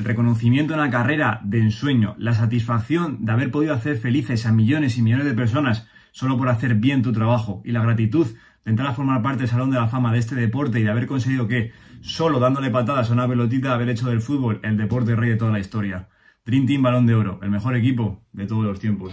el 0.00 0.06
reconocimiento 0.06 0.72
en 0.72 0.80
la 0.80 0.90
carrera 0.90 1.40
de 1.44 1.58
ensueño, 1.58 2.14
la 2.18 2.32
satisfacción 2.32 3.24
de 3.24 3.32
haber 3.32 3.50
podido 3.50 3.74
hacer 3.74 3.98
felices 3.98 4.46
a 4.46 4.52
millones 4.52 4.96
y 4.96 5.02
millones 5.02 5.26
de 5.26 5.34
personas 5.34 5.86
solo 6.10 6.38
por 6.38 6.48
hacer 6.48 6.74
bien 6.76 7.02
tu 7.02 7.12
trabajo 7.12 7.60
y 7.66 7.72
la 7.72 7.82
gratitud 7.82 8.26
de 8.64 8.70
entrar 8.70 8.88
a 8.88 8.94
formar 8.94 9.22
parte 9.22 9.40
del 9.40 9.48
Salón 9.48 9.70
de 9.70 9.78
la 9.78 9.88
Fama 9.88 10.10
de 10.10 10.18
este 10.18 10.34
deporte 10.34 10.80
y 10.80 10.84
de 10.84 10.90
haber 10.90 11.06
conseguido 11.06 11.46
que, 11.46 11.72
solo 12.00 12.40
dándole 12.40 12.70
patadas 12.70 13.10
a 13.10 13.12
una 13.12 13.28
pelotita, 13.28 13.74
haber 13.74 13.90
hecho 13.90 14.08
del 14.08 14.22
fútbol 14.22 14.58
el 14.62 14.78
deporte 14.78 15.14
rey 15.14 15.30
de 15.30 15.36
toda 15.36 15.52
la 15.52 15.60
historia. 15.60 16.08
Dream 16.46 16.66
Team 16.66 16.82
Balón 16.82 17.06
de 17.06 17.14
Oro, 17.14 17.38
el 17.42 17.50
mejor 17.50 17.76
equipo 17.76 18.22
de 18.32 18.46
todos 18.46 18.64
los 18.64 18.80
tiempos. 18.80 19.12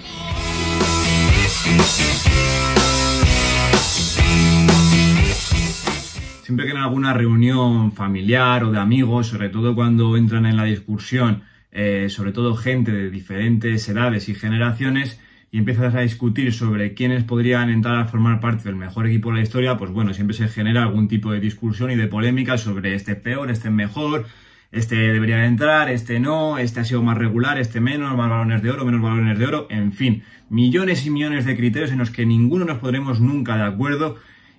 Siempre 6.48 6.66
que 6.66 6.72
en 6.72 6.78
alguna 6.78 7.14
reunión 7.14 7.92
familiar 7.92 8.64
o 8.64 8.72
de 8.72 8.80
amigos, 8.80 9.28
sobre 9.28 9.50
todo 9.50 9.76
cuando 9.76 10.16
entran 10.16 10.46
en 10.46 10.56
la 10.56 10.64
discusión, 10.64 11.44
eh, 11.74 12.08
sobre 12.08 12.32
todo 12.32 12.56
gente 12.56 12.94
de 12.94 13.10
diferentes 13.10 13.90
edades 13.90 14.30
y 14.30 14.34
generaciones, 14.34 15.20
y 15.52 15.58
empiezas 15.58 15.94
a 15.94 16.00
discutir 16.00 16.54
sobre 16.54 16.94
quiénes 16.94 17.26
podrían 17.26 17.70
entrar 17.70 17.98
a 17.98 18.06
formar 18.06 18.40
parte 18.40 18.64
del 18.64 18.78
mejor 18.78 19.08
equipo 19.08 19.30
de 19.30 19.36
la 19.36 19.42
historia, 19.42 19.76
pues 19.76 19.92
bueno, 19.92 20.14
siempre 20.14 20.38
se 20.38 20.48
genera 20.48 20.84
algún 20.84 21.10
tipo 21.10 21.34
de 21.34 21.42
discusión 21.42 21.92
y 21.92 21.98
de 21.98 22.08
polémica 22.08 22.58
sobre 22.58 22.96
este 22.96 23.12
es 23.12 23.18
peor, 23.18 23.52
este 23.52 23.68
es 23.68 23.74
mejor, 23.74 24.26
este 24.72 24.96
debería 24.96 25.46
entrar, 25.48 25.90
este 25.90 26.22
no, 26.22 26.60
este 26.60 26.80
ha 26.80 26.86
sido 26.86 27.04
más 27.04 27.18
regular, 27.18 27.60
este 27.60 27.82
menos, 27.82 28.16
más 28.16 28.30
balones 28.30 28.62
de 28.62 28.72
oro, 28.72 28.86
menos 28.86 29.02
balones 29.02 29.38
de 29.38 29.46
oro, 29.48 29.68
en 29.70 29.92
fin, 29.92 30.24
millones 30.50 31.06
y 31.06 31.10
millones 31.10 31.44
de 31.44 31.58
criterios 31.58 31.92
en 31.92 31.98
los 31.98 32.10
que 32.10 32.26
ninguno 32.26 32.64
nos 32.64 32.78
podremos 32.78 33.20
nunca 33.20 33.58
de 33.58 33.64
acuerdo. 33.64 34.18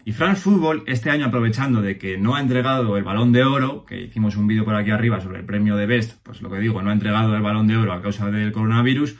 Y 0.09 0.12
France 0.12 0.41
Football, 0.41 0.85
este 0.87 1.11
año 1.11 1.27
aprovechando 1.27 1.83
de 1.83 1.98
que 1.98 2.16
no 2.16 2.35
ha 2.35 2.41
entregado 2.41 2.97
el 2.97 3.05
balón 3.05 3.30
de 3.30 3.45
oro, 3.45 3.85
que 3.85 4.05
hicimos 4.05 4.37
un 4.37 4.47
vídeo 4.47 4.65
por 4.65 4.75
aquí 4.75 4.91
arriba 4.91 5.21
sobre 5.21 5.41
el 5.41 5.45
premio 5.45 5.77
de 5.77 5.85
Best, 5.85 6.23
pues 6.23 6.41
lo 6.41 6.49
que 6.49 6.59
digo, 6.61 6.80
no 6.80 6.89
ha 6.89 6.95
entregado 6.95 7.37
el 7.37 7.43
balón 7.43 7.66
de 7.66 7.77
oro 7.77 7.93
a 7.93 8.01
causa 8.01 8.30
del 8.30 8.51
coronavirus, 8.51 9.16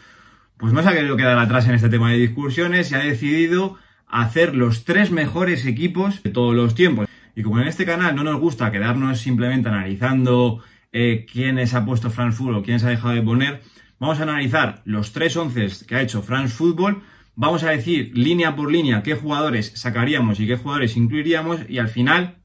pues 0.57 0.73
no 0.73 0.83
se 0.83 0.89
ha 0.89 0.95
querido 0.95 1.19
quedar 1.19 1.39
atrás 1.39 1.69
en 1.69 1.75
este 1.75 1.91
tema 1.91 2.11
de 2.11 2.17
discusiones 2.17 2.91
y 2.91 2.95
ha 2.95 3.01
decidido 3.01 3.77
hacer 4.07 4.55
los 4.55 4.87
tres 4.87 5.11
mejores 5.11 5.67
equipos 5.67 6.23
de 6.23 6.31
todos 6.31 6.55
los 6.55 6.75
tiempos. 6.75 7.07
Y 7.37 7.43
como 7.43 7.61
en 7.61 7.69
este 7.69 7.85
canal 7.85 8.17
no 8.17 8.25
nos 8.25 8.41
gusta 8.41 8.73
quedarnos 8.73 9.21
simplemente 9.21 9.69
analizando 9.69 10.63
eh, 10.93 11.27
quiénes 11.31 11.75
ha 11.75 11.85
puesto 11.85 12.09
France 12.09 12.39
Football 12.39 12.55
o 12.55 12.63
quiénes 12.63 12.83
ha 12.85 12.89
dejado 12.89 13.13
de 13.13 13.21
poner, 13.21 13.61
vamos 13.99 14.21
a 14.21 14.23
analizar 14.23 14.81
los 14.87 15.13
tres 15.13 15.37
once 15.37 15.69
que 15.87 15.97
ha 15.97 16.01
hecho 16.01 16.23
France 16.23 16.55
Football, 16.55 17.03
vamos 17.39 17.63
a 17.63 17.71
decir 17.71 18.11
línea 18.15 18.57
por 18.57 18.71
línea 18.71 19.05
qué 19.05 19.15
jugadores 19.15 19.71
sacaríamos 19.77 20.41
y 20.41 20.47
qué 20.49 20.57
jugadores 20.57 20.97
incluiríamos 20.97 21.61
y 21.69 21.79
al 21.79 21.87
final 21.87 22.39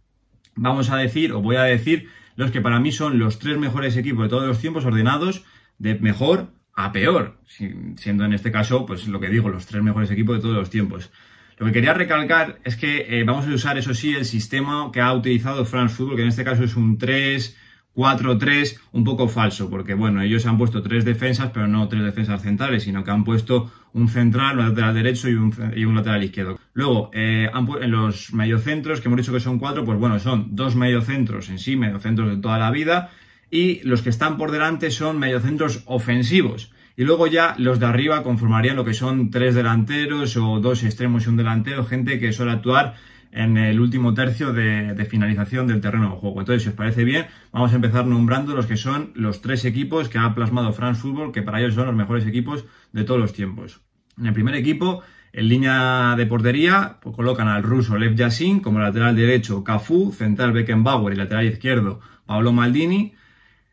vamos 0.55 0.91
a 0.91 0.97
decir 0.97 1.33
o 1.33 1.41
voy 1.41 1.55
a 1.55 1.63
decir 1.63 2.09
los 2.35 2.51
que 2.51 2.61
para 2.61 2.79
mí 2.79 2.91
son 2.91 3.17
los 3.17 3.39
tres 3.39 3.57
mejores 3.57 3.97
equipos 3.97 4.25
de 4.25 4.29
todos 4.29 4.45
los 4.45 4.59
tiempos 4.59 4.85
ordenados 4.85 5.43
de 5.79 5.95
mejor 5.95 6.53
a 6.75 6.91
peor, 6.91 7.39
siendo 7.47 8.25
en 8.25 8.33
este 8.33 8.51
caso, 8.51 8.85
pues 8.85 9.07
lo 9.07 9.19
que 9.19 9.29
digo, 9.29 9.49
los 9.49 9.65
tres 9.65 9.83
mejores 9.83 10.09
equipos 10.11 10.37
de 10.37 10.41
todos 10.41 10.55
los 10.55 10.69
tiempos. 10.69 11.11
Lo 11.57 11.67
que 11.67 11.71
quería 11.71 11.93
recalcar 11.93 12.59
es 12.63 12.75
que 12.75 13.19
eh, 13.19 13.23
vamos 13.23 13.47
a 13.47 13.49
usar, 13.49 13.77
eso 13.77 13.93
sí, 13.93 14.15
el 14.15 14.25
sistema 14.25 14.89
que 14.91 15.01
ha 15.01 15.13
utilizado 15.13 15.65
France 15.65 15.95
Football, 15.95 16.15
que 16.15 16.21
en 16.23 16.29
este 16.29 16.43
caso 16.43 16.63
es 16.63 16.75
un 16.75 16.97
3, 16.97 17.57
4-3, 17.95 18.79
un 18.91 19.03
poco 19.03 19.27
falso, 19.27 19.69
porque 19.69 19.93
bueno, 19.93 20.21
ellos 20.21 20.45
han 20.45 20.57
puesto 20.57 20.81
tres 20.81 21.05
defensas, 21.05 21.51
pero 21.53 21.67
no 21.67 21.87
tres 21.87 22.03
defensas 22.03 22.41
centrales, 22.41 22.83
sino 22.83 23.03
que 23.03 23.11
han 23.11 23.23
puesto 23.23 23.71
un 23.93 24.07
central, 24.07 24.57
un 24.57 24.69
lateral 24.69 24.95
derecho 24.95 25.29
y 25.29 25.35
un, 25.35 25.95
lateral 25.95 26.23
izquierdo. 26.23 26.59
Luego, 26.73 27.11
eh, 27.13 27.49
en 27.81 27.91
los 27.91 28.33
mediocentros, 28.33 28.99
que 28.99 29.07
hemos 29.07 29.17
dicho 29.17 29.33
que 29.33 29.39
son 29.39 29.59
cuatro, 29.59 29.85
pues 29.85 29.99
bueno, 29.99 30.19
son 30.19 30.55
dos 30.55 30.75
mediocentros 30.75 31.49
en 31.49 31.59
sí, 31.59 31.75
mediocentros 31.75 32.29
de 32.29 32.37
toda 32.37 32.57
la 32.57 32.71
vida, 32.71 33.11
y 33.51 33.81
los 33.83 34.01
que 34.01 34.09
están 34.09 34.37
por 34.37 34.49
delante 34.49 34.89
son 34.89 35.19
mediocentros 35.19 35.83
ofensivos. 35.85 36.71
Y 36.95 37.03
luego 37.03 37.27
ya 37.27 37.55
los 37.57 37.79
de 37.79 37.85
arriba 37.85 38.23
conformarían 38.23 38.75
lo 38.75 38.85
que 38.85 38.93
son 38.93 39.31
tres 39.31 39.55
delanteros 39.55 40.37
o 40.37 40.59
dos 40.59 40.83
extremos 40.83 41.25
y 41.25 41.29
un 41.29 41.37
delantero, 41.37 41.85
gente 41.85 42.19
que 42.19 42.33
suele 42.33 42.51
actuar 42.51 42.95
en 43.33 43.57
el 43.57 43.79
último 43.79 44.13
tercio 44.13 44.53
de, 44.53 45.07
finalización 45.09 45.67
del 45.67 45.81
terreno 45.81 46.11
de 46.11 46.17
juego. 46.17 46.39
Entonces, 46.39 46.63
si 46.63 46.69
os 46.69 46.75
parece 46.75 47.03
bien, 47.03 47.25
vamos 47.51 47.73
a 47.73 47.75
empezar 47.75 48.05
nombrando 48.05 48.55
los 48.55 48.67
que 48.67 48.77
son 48.77 49.11
los 49.15 49.41
tres 49.41 49.65
equipos 49.65 50.07
que 50.07 50.19
ha 50.19 50.35
plasmado 50.35 50.71
France 50.71 51.01
Football, 51.01 51.31
que 51.31 51.41
para 51.41 51.59
ellos 51.59 51.73
son 51.73 51.87
los 51.87 51.95
mejores 51.95 52.27
equipos 52.27 52.65
de 52.91 53.03
todos 53.03 53.19
los 53.19 53.33
tiempos. 53.33 53.81
En 54.19 54.27
el 54.27 54.33
primer 54.33 54.53
equipo, 54.55 55.01
en 55.33 55.49
línea 55.49 56.13
de 56.15 56.27
portería, 56.27 56.97
pues 57.01 57.15
colocan 57.15 57.47
al 57.47 57.63
ruso 57.63 57.97
Lev 57.97 58.15
Yassin, 58.15 58.59
como 58.59 58.79
lateral 58.79 59.15
derecho 59.15 59.63
Cafu, 59.63 60.11
central 60.11 60.53
Beckenbauer 60.53 61.13
y 61.13 61.17
lateral 61.17 61.47
izquierdo 61.47 62.01
Pablo 62.27 62.53
Maldini. 62.53 63.15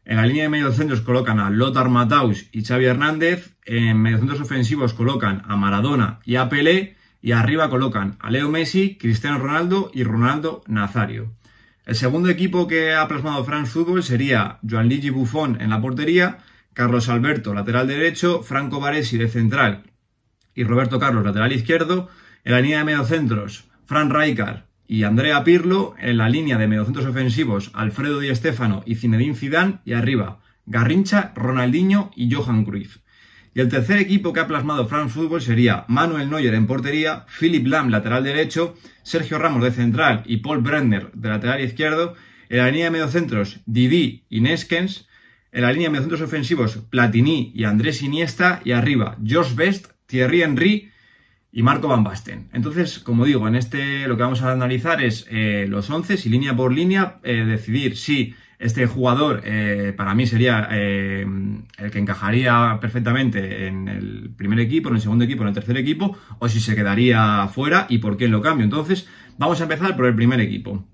En 0.06 0.16
la 0.16 0.26
línea 0.26 0.44
de 0.44 0.48
mediocentros 0.48 1.02
colocan 1.02 1.38
a 1.38 1.50
Lothar 1.50 1.90
Matthaus 1.90 2.46
y 2.50 2.64
Xavi 2.64 2.86
Hernández. 2.86 3.56
En 3.66 4.00
mediocentros 4.00 4.40
ofensivos 4.40 4.94
colocan 4.94 5.42
a 5.46 5.56
Maradona 5.56 6.20
y 6.24 6.36
a 6.36 6.48
Pelé 6.48 6.96
y 7.22 7.32
arriba 7.32 7.70
colocan 7.70 8.16
a 8.20 8.30
Leo 8.30 8.50
Messi, 8.50 8.96
Cristiano 8.96 9.38
Ronaldo 9.38 9.90
y 9.92 10.04
Ronaldo 10.04 10.62
Nazario. 10.66 11.32
El 11.84 11.94
segundo 11.96 12.28
equipo 12.28 12.66
que 12.66 12.94
ha 12.94 13.06
plasmado 13.08 13.44
France 13.44 13.72
Football 13.72 14.02
sería 14.02 14.58
Gianluigi 14.62 15.10
Buffon 15.10 15.60
en 15.60 15.70
la 15.70 15.80
portería, 15.80 16.38
Carlos 16.72 17.08
Alberto 17.08 17.52
lateral 17.52 17.88
derecho, 17.88 18.42
Franco 18.42 18.80
Baresi 18.80 19.18
de 19.18 19.28
central 19.28 19.82
y 20.54 20.64
Roberto 20.64 20.98
Carlos 20.98 21.24
lateral 21.24 21.52
izquierdo. 21.52 22.08
En 22.44 22.52
la 22.52 22.60
línea 22.60 22.78
de 22.78 22.84
mediocentros, 22.84 23.64
Fran 23.84 24.10
Rijkaard 24.10 24.64
y 24.86 25.04
Andrea 25.04 25.44
Pirlo. 25.44 25.94
En 25.98 26.16
la 26.16 26.28
línea 26.28 26.58
de 26.58 26.68
mediocentros 26.68 27.06
ofensivos, 27.06 27.70
Alfredo 27.74 28.20
Di 28.20 28.34
Stéfano 28.34 28.82
y 28.86 28.96
Zinedine 28.96 29.34
Zidane. 29.34 29.80
Y 29.84 29.92
arriba, 29.92 30.40
Garrincha, 30.66 31.32
Ronaldinho 31.34 32.10
y 32.14 32.32
Johan 32.32 32.64
Cruyff. 32.64 32.98
Y 33.54 33.60
el 33.60 33.68
tercer 33.68 33.98
equipo 33.98 34.32
que 34.32 34.40
ha 34.40 34.46
plasmado 34.46 34.86
France 34.86 35.14
Football 35.14 35.42
sería 35.42 35.84
Manuel 35.88 36.30
Neuer 36.30 36.54
en 36.54 36.66
portería, 36.66 37.26
Philip 37.26 37.66
Lam 37.66 37.88
lateral 37.88 38.22
derecho, 38.22 38.76
Sergio 39.02 39.38
Ramos 39.38 39.62
de 39.64 39.72
central 39.72 40.22
y 40.26 40.38
Paul 40.38 40.62
Brenner 40.62 41.10
de 41.12 41.28
lateral 41.28 41.60
izquierdo. 41.60 42.14
En 42.48 42.58
la 42.58 42.70
línea 42.70 42.86
de 42.86 42.90
mediocentros, 42.90 43.60
Didi 43.66 44.24
y 44.28 44.40
Neskens. 44.40 45.08
En 45.52 45.62
la 45.62 45.72
línea 45.72 45.88
de 45.88 45.92
mediocentros 45.92 46.20
ofensivos, 46.20 46.78
Platini 46.90 47.52
y 47.54 47.64
Andrés 47.64 48.02
Iniesta. 48.02 48.60
Y 48.64 48.72
arriba, 48.72 49.16
George 49.24 49.54
Best, 49.56 49.88
Thierry 50.06 50.42
Henry 50.42 50.90
y 51.52 51.62
Marco 51.62 51.88
Van 51.88 52.04
Basten. 52.04 52.48
Entonces, 52.52 53.00
como 53.00 53.24
digo, 53.24 53.48
en 53.48 53.56
este 53.56 54.06
lo 54.06 54.16
que 54.16 54.22
vamos 54.22 54.42
a 54.42 54.52
analizar 54.52 55.02
es 55.02 55.26
eh, 55.30 55.66
los 55.68 55.90
11 55.90 56.18
y 56.24 56.28
línea 56.28 56.54
por 56.54 56.72
línea 56.72 57.18
eh, 57.24 57.44
decidir 57.44 57.96
si 57.96 58.34
este 58.60 58.86
jugador 58.86 59.40
eh, 59.44 59.94
para 59.96 60.14
mí 60.14 60.26
sería 60.26 60.68
eh, 60.70 61.26
el 61.78 61.90
que 61.90 61.98
encajaría 61.98 62.78
perfectamente 62.78 63.66
en 63.66 63.88
el 63.88 64.34
primer 64.36 64.60
equipo, 64.60 64.90
en 64.90 64.96
el 64.96 65.00
segundo 65.00 65.24
equipo, 65.24 65.42
en 65.42 65.48
el 65.48 65.54
tercer 65.54 65.78
equipo, 65.78 66.16
o 66.38 66.48
si 66.48 66.60
se 66.60 66.76
quedaría 66.76 67.48
fuera 67.48 67.86
y 67.88 67.98
por 67.98 68.18
qué 68.18 68.28
lo 68.28 68.42
cambio. 68.42 68.64
Entonces, 68.64 69.08
vamos 69.38 69.60
a 69.60 69.62
empezar 69.62 69.96
por 69.96 70.04
el 70.04 70.14
primer 70.14 70.40
equipo. 70.40 70.84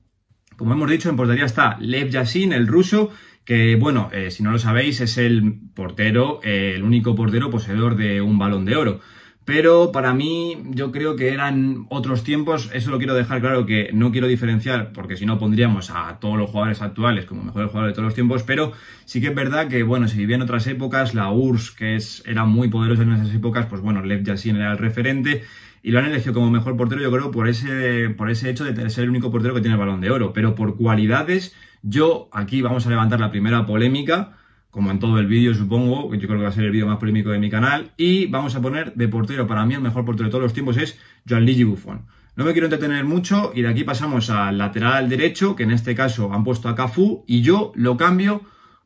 Como 0.56 0.72
hemos 0.74 0.88
dicho, 0.88 1.10
en 1.10 1.16
portería 1.16 1.44
está 1.44 1.76
Lev 1.80 2.08
Yassin, 2.08 2.52
el 2.52 2.68
ruso, 2.68 3.10
que, 3.44 3.74
bueno, 3.74 4.10
eh, 4.12 4.30
si 4.30 4.44
no 4.44 4.52
lo 4.52 4.58
sabéis, 4.60 5.00
es 5.00 5.18
el 5.18 5.58
portero, 5.74 6.40
el 6.44 6.84
único 6.84 7.16
portero 7.16 7.50
poseedor 7.50 7.96
de 7.96 8.20
un 8.20 8.38
balón 8.38 8.64
de 8.64 8.76
oro. 8.76 9.00
Pero 9.46 9.92
para 9.92 10.12
mí 10.12 10.58
yo 10.70 10.90
creo 10.90 11.14
que 11.14 11.32
eran 11.32 11.86
otros 11.88 12.24
tiempos, 12.24 12.68
eso 12.74 12.90
lo 12.90 12.98
quiero 12.98 13.14
dejar 13.14 13.40
claro 13.40 13.64
que 13.64 13.90
no 13.92 14.10
quiero 14.10 14.26
diferenciar 14.26 14.92
porque 14.92 15.16
si 15.16 15.24
no 15.24 15.38
pondríamos 15.38 15.90
a 15.90 16.18
todos 16.18 16.36
los 16.36 16.50
jugadores 16.50 16.82
actuales 16.82 17.26
como 17.26 17.44
mejores 17.44 17.70
jugadores 17.70 17.92
de 17.92 17.94
todos 17.94 18.06
los 18.06 18.14
tiempos, 18.14 18.42
pero 18.42 18.72
sí 19.04 19.20
que 19.20 19.28
es 19.28 19.34
verdad 19.36 19.68
que 19.68 19.84
bueno, 19.84 20.08
si 20.08 20.18
vivía 20.18 20.34
en 20.34 20.42
otras 20.42 20.66
épocas, 20.66 21.14
la 21.14 21.30
URSS 21.30 21.70
que 21.70 21.94
es, 21.94 22.24
era 22.26 22.44
muy 22.44 22.66
poderosa 22.66 23.04
en 23.04 23.12
esas 23.12 23.32
épocas, 23.32 23.66
pues 23.66 23.80
bueno, 23.80 24.02
Lev 24.02 24.24
Yassin 24.24 24.56
era 24.56 24.72
el 24.72 24.78
referente 24.78 25.44
y 25.80 25.92
lo 25.92 26.00
han 26.00 26.06
elegido 26.06 26.34
como 26.34 26.50
mejor 26.50 26.76
portero 26.76 27.00
yo 27.00 27.12
creo 27.12 27.30
por 27.30 27.46
ese, 27.46 28.10
por 28.10 28.28
ese 28.32 28.50
hecho 28.50 28.64
de 28.64 28.90
ser 28.90 29.04
el 29.04 29.10
único 29.10 29.30
portero 29.30 29.54
que 29.54 29.60
tiene 29.60 29.74
el 29.74 29.78
balón 29.78 30.00
de 30.00 30.10
oro, 30.10 30.32
pero 30.32 30.56
por 30.56 30.76
cualidades 30.76 31.54
yo 31.82 32.28
aquí 32.32 32.62
vamos 32.62 32.84
a 32.88 32.90
levantar 32.90 33.20
la 33.20 33.30
primera 33.30 33.64
polémica 33.64 34.38
como 34.76 34.90
en 34.90 34.98
todo 34.98 35.18
el 35.18 35.26
vídeo 35.26 35.54
supongo, 35.54 36.14
yo 36.14 36.28
creo 36.28 36.38
que 36.38 36.42
va 36.42 36.50
a 36.50 36.52
ser 36.52 36.64
el 36.64 36.70
vídeo 36.70 36.86
más 36.86 36.98
polémico 36.98 37.30
de 37.30 37.38
mi 37.38 37.48
canal, 37.48 37.92
y 37.96 38.26
vamos 38.26 38.56
a 38.56 38.60
poner 38.60 38.92
de 38.92 39.08
portero, 39.08 39.46
para 39.46 39.64
mí 39.64 39.72
el 39.72 39.80
mejor 39.80 40.04
portero 40.04 40.26
de 40.26 40.30
todos 40.30 40.42
los 40.42 40.52
tiempos 40.52 40.76
es 40.76 40.98
Gianluigi 41.24 41.64
Buffon. 41.64 42.04
No 42.36 42.44
me 42.44 42.52
quiero 42.52 42.66
entretener 42.66 43.02
mucho 43.06 43.52
y 43.54 43.62
de 43.62 43.68
aquí 43.68 43.84
pasamos 43.84 44.28
al 44.28 44.58
lateral 44.58 45.08
derecho, 45.08 45.56
que 45.56 45.62
en 45.62 45.70
este 45.70 45.94
caso 45.94 46.30
han 46.30 46.44
puesto 46.44 46.68
a 46.68 46.74
Cafú, 46.74 47.24
y 47.26 47.40
yo 47.40 47.72
lo 47.74 47.96
cambio 47.96 48.42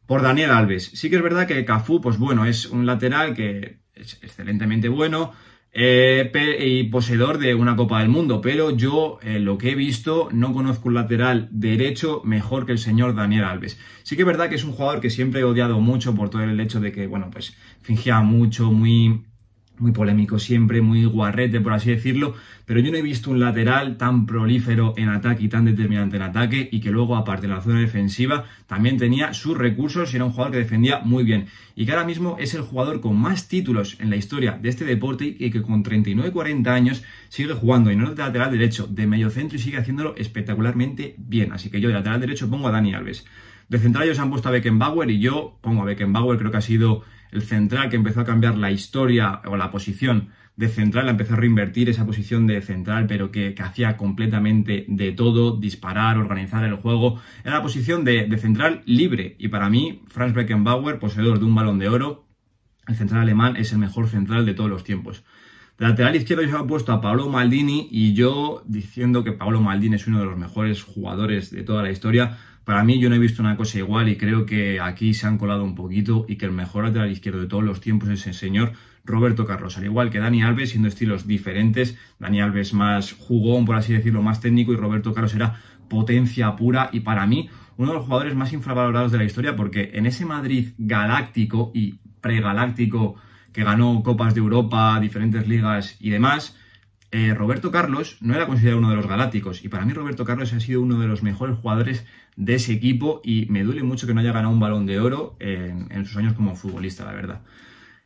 por 0.06 0.22
Daniel 0.22 0.52
Alves. 0.52 0.92
Sí 0.94 1.10
que 1.10 1.16
es 1.16 1.22
verdad 1.24 1.48
que 1.48 1.64
Cafú, 1.64 2.00
pues 2.00 2.18
bueno, 2.18 2.44
es 2.44 2.66
un 2.66 2.86
lateral 2.86 3.34
que 3.34 3.80
es 3.92 4.16
excelentemente 4.22 4.88
bueno, 4.88 5.32
eh, 5.72 6.30
y 6.60 6.84
poseedor 6.84 7.38
de 7.38 7.54
una 7.54 7.76
Copa 7.76 8.00
del 8.00 8.08
Mundo, 8.08 8.40
pero 8.40 8.76
yo 8.76 9.18
eh, 9.22 9.38
lo 9.38 9.56
que 9.56 9.70
he 9.70 9.74
visto 9.74 10.28
no 10.32 10.52
conozco 10.52 10.88
un 10.88 10.94
lateral 10.94 11.48
derecho 11.52 12.22
mejor 12.24 12.66
que 12.66 12.72
el 12.72 12.78
señor 12.78 13.14
Daniel 13.14 13.44
Alves. 13.44 13.78
Sí 14.02 14.16
que 14.16 14.22
es 14.22 14.26
verdad 14.26 14.48
que 14.48 14.56
es 14.56 14.64
un 14.64 14.72
jugador 14.72 15.00
que 15.00 15.10
siempre 15.10 15.40
he 15.40 15.44
odiado 15.44 15.80
mucho 15.80 16.14
por 16.14 16.30
todo 16.30 16.42
el 16.42 16.58
hecho 16.58 16.80
de 16.80 16.92
que, 16.92 17.06
bueno, 17.06 17.30
pues 17.30 17.56
fingía 17.82 18.20
mucho, 18.20 18.72
muy 18.72 19.24
muy 19.80 19.92
polémico 19.92 20.38
siempre, 20.38 20.80
muy 20.80 21.04
guarrete, 21.04 21.60
por 21.60 21.72
así 21.72 21.90
decirlo, 21.90 22.34
pero 22.66 22.80
yo 22.80 22.92
no 22.92 22.98
he 22.98 23.02
visto 23.02 23.30
un 23.30 23.40
lateral 23.40 23.96
tan 23.96 24.26
prolífero 24.26 24.94
en 24.96 25.08
ataque 25.08 25.44
y 25.44 25.48
tan 25.48 25.64
determinante 25.64 26.16
en 26.16 26.22
ataque 26.22 26.68
y 26.70 26.80
que 26.80 26.90
luego, 26.90 27.16
aparte 27.16 27.46
de 27.46 27.54
la 27.54 27.60
zona 27.60 27.80
defensiva, 27.80 28.44
también 28.66 28.98
tenía 28.98 29.34
sus 29.34 29.56
recursos 29.56 30.12
y 30.12 30.16
era 30.16 30.24
un 30.24 30.30
jugador 30.30 30.52
que 30.52 30.58
defendía 30.58 31.00
muy 31.00 31.24
bien. 31.24 31.46
Y 31.74 31.86
que 31.86 31.92
ahora 31.92 32.04
mismo 32.04 32.36
es 32.38 32.54
el 32.54 32.62
jugador 32.62 33.00
con 33.00 33.16
más 33.16 33.48
títulos 33.48 33.96
en 34.00 34.10
la 34.10 34.16
historia 34.16 34.58
de 34.60 34.68
este 34.68 34.84
deporte 34.84 35.36
y 35.38 35.50
que 35.50 35.62
con 35.62 35.82
39-40 35.82 36.68
años 36.68 37.02
sigue 37.28 37.54
jugando 37.54 37.90
y 37.90 37.96
no 37.96 38.10
de 38.10 38.22
lateral 38.22 38.52
derecho, 38.52 38.86
de 38.86 39.06
medio 39.06 39.30
centro 39.30 39.56
y 39.56 39.60
sigue 39.60 39.78
haciéndolo 39.78 40.14
espectacularmente 40.16 41.14
bien. 41.18 41.52
Así 41.52 41.70
que 41.70 41.80
yo 41.80 41.88
de 41.88 41.94
lateral 41.94 42.20
derecho 42.20 42.48
pongo 42.50 42.68
a 42.68 42.70
Dani 42.70 42.94
Alves. 42.94 43.24
De 43.70 43.78
central 43.78 44.04
ellos 44.04 44.18
han 44.18 44.30
puesto 44.30 44.48
a 44.48 44.52
Beckenbauer 44.52 45.10
y 45.10 45.20
yo 45.20 45.56
pongo 45.60 45.82
a 45.82 45.84
Beckenbauer, 45.84 46.38
creo 46.38 46.50
que 46.50 46.56
ha 46.56 46.60
sido 46.60 47.04
el 47.32 47.42
central 47.42 47.88
que 47.88 47.96
empezó 47.96 48.20
a 48.20 48.24
cambiar 48.24 48.56
la 48.56 48.70
historia 48.70 49.40
o 49.44 49.56
la 49.56 49.70
posición 49.70 50.30
de 50.56 50.68
central, 50.68 51.08
empezó 51.08 51.34
a 51.34 51.36
reinvertir 51.38 51.88
esa 51.88 52.04
posición 52.04 52.46
de 52.46 52.60
central, 52.60 53.06
pero 53.06 53.30
que, 53.30 53.54
hacía 53.58 53.96
completamente 53.96 54.84
de 54.88 55.12
todo, 55.12 55.56
disparar, 55.56 56.18
organizar 56.18 56.64
el 56.64 56.74
juego. 56.74 57.20
Era 57.44 57.56
la 57.56 57.62
posición 57.62 58.04
de, 58.04 58.36
central 58.38 58.82
libre. 58.84 59.36
Y 59.38 59.48
para 59.48 59.70
mí, 59.70 60.02
Franz 60.08 60.34
Beckenbauer, 60.34 60.98
poseedor 60.98 61.38
de 61.38 61.46
un 61.46 61.54
balón 61.54 61.78
de 61.78 61.88
oro, 61.88 62.26
el 62.86 62.94
central 62.94 63.22
alemán 63.22 63.56
es 63.56 63.72
el 63.72 63.78
mejor 63.78 64.08
central 64.08 64.44
de 64.44 64.52
todos 64.52 64.68
los 64.68 64.84
tiempos. 64.84 65.24
De 65.78 65.88
lateral 65.88 66.14
izquierdo 66.14 66.42
yo 66.42 66.60
he 66.60 66.66
puesto 66.66 66.92
a 66.92 67.00
Paolo 67.00 67.30
Maldini 67.30 67.88
y 67.90 68.12
yo 68.12 68.62
diciendo 68.66 69.24
que 69.24 69.32
Paolo 69.32 69.62
Maldini 69.62 69.96
es 69.96 70.06
uno 70.06 70.18
de 70.18 70.26
los 70.26 70.36
mejores 70.36 70.82
jugadores 70.82 71.50
de 71.50 71.62
toda 71.62 71.82
la 71.82 71.90
historia, 71.90 72.36
para 72.64 72.84
mí 72.84 72.98
yo 72.98 73.08
no 73.08 73.16
he 73.16 73.18
visto 73.18 73.42
una 73.42 73.56
cosa 73.56 73.78
igual 73.78 74.08
y 74.08 74.16
creo 74.16 74.46
que 74.46 74.80
aquí 74.80 75.14
se 75.14 75.26
han 75.26 75.38
colado 75.38 75.64
un 75.64 75.74
poquito 75.74 76.26
y 76.28 76.36
que 76.36 76.46
el 76.46 76.52
mejor 76.52 76.84
lateral 76.84 77.10
izquierdo 77.10 77.40
de 77.40 77.46
todos 77.46 77.64
los 77.64 77.80
tiempos 77.80 78.08
es 78.08 78.26
el 78.26 78.34
señor 78.34 78.72
Roberto 79.04 79.46
Carlos, 79.46 79.76
al 79.78 79.84
igual 79.84 80.10
que 80.10 80.18
Dani 80.18 80.42
Alves, 80.42 80.70
siendo 80.70 80.88
estilos 80.88 81.26
diferentes. 81.26 81.98
Dani 82.18 82.40
Alves 82.40 82.74
más 82.74 83.12
jugón, 83.12 83.64
por 83.64 83.76
así 83.76 83.92
decirlo, 83.92 84.22
más 84.22 84.40
técnico 84.40 84.72
y 84.72 84.76
Roberto 84.76 85.14
Carlos 85.14 85.34
era 85.34 85.60
potencia 85.88 86.54
pura 86.54 86.90
y 86.92 87.00
para 87.00 87.26
mí 87.26 87.50
uno 87.76 87.92
de 87.92 87.98
los 87.98 88.04
jugadores 88.04 88.36
más 88.36 88.52
infravalorados 88.52 89.10
de 89.10 89.18
la 89.18 89.24
historia 89.24 89.56
porque 89.56 89.90
en 89.94 90.06
ese 90.06 90.24
Madrid 90.24 90.68
galáctico 90.78 91.72
y 91.74 91.98
pregaláctico 92.20 93.16
que 93.52 93.64
ganó 93.64 94.02
Copas 94.02 94.34
de 94.34 94.40
Europa, 94.40 94.98
diferentes 95.00 95.48
ligas 95.48 95.96
y 95.98 96.10
demás, 96.10 96.56
eh, 97.12 97.34
Roberto 97.34 97.72
Carlos 97.72 98.16
no 98.20 98.34
era 98.34 98.46
considerado 98.46 98.78
uno 98.78 98.90
de 98.90 98.96
los 98.96 99.08
galácticos 99.08 99.64
y 99.64 99.68
para 99.68 99.84
mí 99.84 99.92
Roberto 99.92 100.24
Carlos 100.24 100.52
ha 100.52 100.60
sido 100.60 100.80
uno 100.80 101.00
de 101.00 101.08
los 101.08 101.22
mejores 101.22 101.58
jugadores 101.58 102.04
de 102.36 102.54
ese 102.54 102.72
equipo 102.72 103.20
y 103.24 103.46
me 103.46 103.64
duele 103.64 103.82
mucho 103.82 104.06
que 104.06 104.14
no 104.14 104.20
haya 104.20 104.32
ganado 104.32 104.52
un 104.52 104.60
balón 104.60 104.86
de 104.86 105.00
oro 105.00 105.36
en, 105.40 106.04
sus 106.06 106.16
años 106.16 106.34
como 106.34 106.54
futbolista, 106.54 107.04
la 107.04 107.12
verdad. 107.12 107.40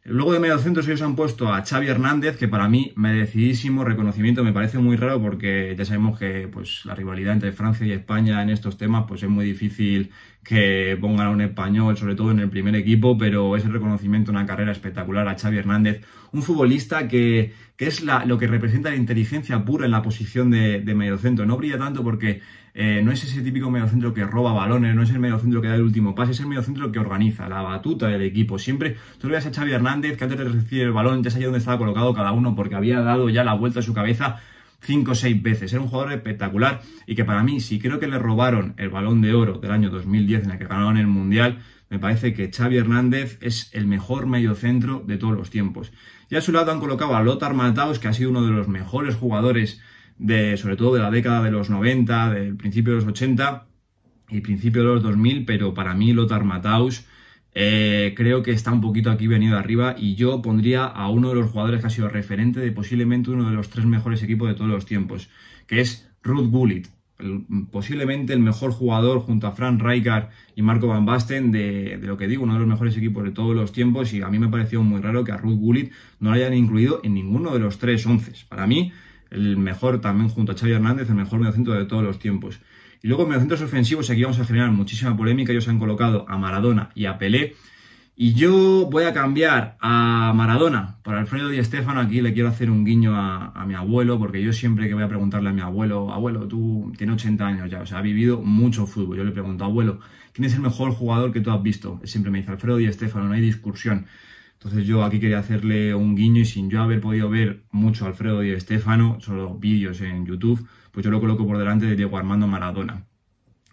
Luego 0.05 0.33
de 0.33 0.41
medio 0.41 0.59
centro 0.59 0.83
ellos 0.83 1.01
han 1.03 1.17
puesto 1.17 1.53
a 1.53 1.65
Xavi 1.65 1.87
Hernández, 1.87 2.37
que 2.37 2.49
para 2.49 2.69
mí 2.69 2.93
merecidísimo 2.97 3.85
reconocimiento, 3.85 4.45
me 4.45 4.53
parece 4.53 4.79
muy 4.79 4.97
raro 4.97 5.21
porque 5.21 5.75
ya 5.79 5.85
sabemos 5.85 6.19
que 6.19 6.49
pues, 6.49 6.85
la 6.85 6.95
rivalidad 6.95 7.33
entre 7.33 7.53
Francia 7.53 7.87
y 7.87 7.93
España 7.93 8.43
en 8.43 8.51
estos 8.51 8.77
temas 8.77 9.05
pues, 9.09 9.23
es 9.23 9.31
muy 9.31 9.47
difícil 9.47 10.11
que 10.45 10.97
pongan 11.01 11.29
a 11.29 11.31
un 11.31 11.41
español, 11.41 11.97
sobre 11.97 12.15
todo 12.15 12.31
en 12.31 12.39
el 12.39 12.51
primer 12.51 12.77
equipo, 12.77 13.17
pero 13.17 13.57
es 13.57 13.65
el 13.65 13.73
reconocimiento, 13.73 14.31
una 14.31 14.47
carrera 14.47 14.73
espectacular 14.73 15.27
a 15.27 15.37
Xavi 15.39 15.57
Hernández, 15.59 16.03
un 16.33 16.43
futbolista 16.43 17.09
que, 17.09 17.53
es 17.79 18.03
lo 18.03 18.39
que 18.39 18.47
representa 18.47 18.91
la 18.91 18.97
inteligencia 18.97 19.65
pura 19.65 19.87
en 19.87 19.91
la 19.91 20.03
posición 20.03 20.51
de, 20.51 20.83
mediocentro. 20.95 21.47
No 21.47 21.57
brilla 21.57 21.79
tanto 21.79 22.05
porque 22.05 22.43
eh, 22.75 23.01
no 23.03 23.11
es 23.11 23.25
ese 23.25 23.41
típico 23.41 23.71
mediocentro 23.71 24.13
que 24.13 24.25
roba 24.25 24.53
balones, 24.53 24.95
no 24.95 25.03
es 25.03 25.11
el 25.11 25.19
mediocentro 25.19 25.63
que 25.63 25.69
da 25.69 25.77
el 25.77 25.83
último 25.83 26.15
pase, 26.15 26.33
es 26.33 26.41
el 26.41 26.47
mediocentro 26.47 26.93
que 26.93 26.99
organiza, 26.99 27.49
la 27.49 27.63
batuta 27.63 28.09
del 28.09 28.23
equipo. 28.23 28.59
Siempre 28.59 28.97
tú 29.19 29.29
ves 29.29 29.47
a 29.47 29.53
Xavi 29.53 29.73
Hernández 29.73 30.19
que 30.19 30.25
antes 30.25 30.39
de 30.39 30.45
recibir 30.45 30.83
el 30.85 30.93
balón 30.93 31.23
ya 31.23 31.31
sabía 31.31 31.47
dónde 31.47 31.61
estaba 31.61 31.79
colocado 31.79 32.13
cada 32.13 32.33
uno 32.33 32.55
porque 32.55 32.75
había 32.75 33.01
dado 33.01 33.31
ya 33.31 33.45
la 33.45 33.55
vuelta 33.55 33.81
a 33.81 33.83
su 33.83 33.95
cabeza 33.95 34.41
cinco 34.85 35.13
o 35.13 35.15
seis 35.15 35.43
veces. 35.43 35.73
Era 35.73 35.83
un 35.83 35.89
jugador 35.89 36.13
espectacular 36.13 36.83
y 37.07 37.15
que 37.15 37.25
para 37.25 37.43
mí, 37.43 37.61
si 37.61 37.79
creo 37.79 37.99
que 37.99 38.07
le 38.07 38.19
robaron 38.19 38.75
el 38.77 38.91
balón 38.91 39.21
de 39.21 39.35
oro 39.35 39.59
del 39.59 39.73
año 39.73 39.91
2010 39.91 40.45
en 40.45 40.51
el 40.53 40.59
que 40.59 40.67
ganaron 40.67 40.97
el 40.97 41.07
Mundial, 41.07 41.63
me 41.91 41.99
parece 41.99 42.33
que 42.35 42.51
Xavi 42.51 42.77
Hernández 42.77 43.39
es 43.41 43.71
el 43.73 43.87
mejor 43.87 44.27
mediocentro 44.27 45.03
de 45.07 45.17
todos 45.17 45.37
los 45.37 45.51
tiempos. 45.51 45.93
Y 46.31 46.37
a 46.37 46.41
su 46.41 46.53
lado 46.53 46.73
han 46.73 46.81
colocado 46.81 47.15
a 47.17 47.23
Lothar 47.23 47.55
Matthaus, 47.55 47.99
que 47.99 48.09
ha 48.09 48.13
sido 48.13 48.31
uno 48.31 48.45
de 48.45 48.53
los 48.53 48.69
mejores 48.69 49.15
jugadores, 49.15 49.81
de, 50.19 50.57
sobre 50.57 50.77
todo 50.77 50.95
de 50.95 51.01
la 51.01 51.11
década 51.11 51.43
de 51.43 51.51
los 51.51 51.71
90, 51.71 52.31
del 52.31 52.57
principio 52.57 52.93
de 52.93 53.01
los 53.01 53.09
80 53.09 53.67
y 54.29 54.41
principio 54.41 54.83
de 54.83 54.89
los 54.89 55.03
2000, 55.03 55.45
pero 55.45 55.75
para 55.75 55.95
mí 55.95 56.13
Lothar 56.13 56.45
Matthaus 56.45 57.07
eh, 57.55 58.15
creo 58.17 58.43
que 58.43 58.51
está 58.51 58.73
un 58.73 58.81
poquito 58.81 59.11
aquí 59.11 59.29
venido 59.29 59.57
arriba 59.57 59.95
y 59.97 60.17
yo 60.17 60.43
pondría 60.43 60.85
a 60.87 61.09
uno 61.09 61.29
de 61.29 61.37
los 61.37 61.51
jugadores 61.51 61.81
que 61.81 61.87
ha 61.87 61.91
sido 61.91 62.09
referente 62.09 62.59
de 62.59 62.73
posiblemente 62.73 63.31
uno 63.31 63.49
de 63.49 63.55
los 63.55 63.71
tres 63.71 63.87
mejores 63.87 64.23
equipos 64.25 64.49
de 64.49 64.55
todos 64.55 64.69
los 64.69 64.87
tiempos, 64.87 65.31
que 65.69 65.81
es 65.81 66.11
Ruth 66.23 66.51
Gullit. 66.51 66.89
posiblemente 67.71 68.33
el 68.33 68.41
mejor 68.41 68.73
jugador 68.73 69.21
junto 69.21 69.47
a 69.47 69.53
Frank 69.53 69.81
Rijkaard 69.81 70.31
y 70.57 70.63
Marco 70.63 70.89
Van 70.89 71.07
Basten 71.07 71.53
de, 71.53 71.97
lo 72.03 72.17
que 72.17 72.27
digo, 72.27 72.43
uno 72.43 72.55
de 72.55 72.59
los 72.59 72.69
mejores 72.69 72.97
equipos 72.97 73.23
de 73.23 73.31
todos 73.31 73.55
los 73.55 73.71
tiempos 73.71 74.13
y 74.13 74.23
a 74.23 74.29
mí 74.29 74.41
me 74.41 74.49
pareció 74.49 74.83
muy 74.83 75.01
raro 75.01 75.23
que 75.23 75.31
a 75.31 75.37
Ruth 75.37 75.59
Gullit 75.59 75.93
no 76.19 76.31
lo 76.31 76.37
hayan 76.37 76.55
incluido 76.55 77.01
en 77.05 77.15
ninguno 77.15 77.53
de 77.53 77.61
los 77.61 77.79
tres 77.79 78.05
once. 78.05 78.33
Para 78.49 78.67
mí, 78.67 78.93
el 79.31 79.57
mejor 79.57 80.01
también 80.01 80.29
junto 80.29 80.53
a 80.53 80.57
Xavi 80.57 80.73
Hernández, 80.73 81.09
el 81.09 81.15
mejor 81.15 81.39
mediocentro 81.39 81.75
de 81.75 81.85
todos 81.85 82.03
los 82.03 82.19
tiempos. 82.19 82.61
Y 83.05 83.09
luego 83.09 83.25
en 83.25 83.29
mediocentros 83.29 83.61
ofensivos 83.61 84.09
aquí 84.09 84.23
vamos 84.23 84.41
a 84.41 84.47
generar 84.47 84.71
muchísima 84.71 85.15
polémica. 85.15 85.53
Ellos 85.53 85.69
han 85.69 85.79
colocado 85.79 86.25
a 86.27 86.39
Maradona 86.39 86.89
y 86.95 87.05
a 87.05 87.19
Pelé. 87.19 87.55
Y 88.17 88.33
yo 88.33 88.89
voy 88.91 89.05
a 89.05 89.13
cambiar 89.13 89.77
a 89.79 90.33
Maradona 90.35 90.97
por 91.03 91.15
Alfredo 91.15 91.51
Di 91.51 91.63
Stefano. 91.63 92.01
Aquí 92.01 92.23
le 92.23 92.33
quiero 92.33 92.49
hacer 92.49 92.71
un 92.71 92.83
guiño 92.83 93.15
a, 93.15 93.63
mi 93.67 93.75
abuelo, 93.75 94.19
porque 94.19 94.43
yo 94.43 94.55
siempre 94.55 94.89
que 94.89 94.95
voy 94.95 95.03
a 95.03 95.09
preguntarle 95.09 95.51
a 95.51 95.53
mi 95.53 95.61
abuelo, 95.61 96.15
abuelo, 96.15 96.49
tú 96.49 96.95
tienes 96.97 97.17
80 97.17 97.47
años 97.47 97.71
ya, 97.71 97.83
o 97.83 97.87
sea, 97.87 97.99
ha 97.99 98.01
vivido 98.01 98.41
mucho 98.41 98.87
fútbol. 98.87 99.19
Yo 99.19 99.25
le 99.25 99.33
pregunto, 99.33 99.65
abuelo, 99.65 100.01
¿quién 100.33 100.47
es 100.47 100.55
el 100.55 100.63
mejor 100.63 100.93
jugador 100.93 101.31
que 101.31 101.43
tú 101.43 101.51
has 101.51 101.63
visto? 101.63 102.01
Siempre 102.05 102.33
me 102.33 102.39
dice 102.39 102.53
Alfredo 102.53 102.79
Di 102.79 102.91
Stefano, 102.91 103.27
no 103.27 103.35
hay 103.35 103.43
discusión. 103.43 104.07
Entonces 104.55 104.87
yo 104.87 105.05
aquí 105.05 105.21
quería 105.21 105.41
hacerle 105.41 105.95
un 105.95 106.17
guiño 106.17 106.41
y 106.41 106.47
sin 106.47 106.71
yo 106.71 106.81
haber 106.81 107.03
podido 107.03 107.29
ver 107.29 107.65
mucho 107.71 108.07
a 108.07 108.09
Alfredo 108.09 108.41
Di 108.41 108.59
Stefano, 108.59 109.19
solo 109.21 109.59
vídeos 109.59 110.01
en 110.01 110.25
YouTube, 110.25 110.67
pues 110.95 111.05
yo 111.05 111.11
lo 111.11 111.21
coloco 111.21 111.47
por 111.47 111.59
delante 111.59 111.87
de 111.87 111.97
Diego 111.97 112.17
Armando 112.17 112.47
Maradona. 112.47 113.05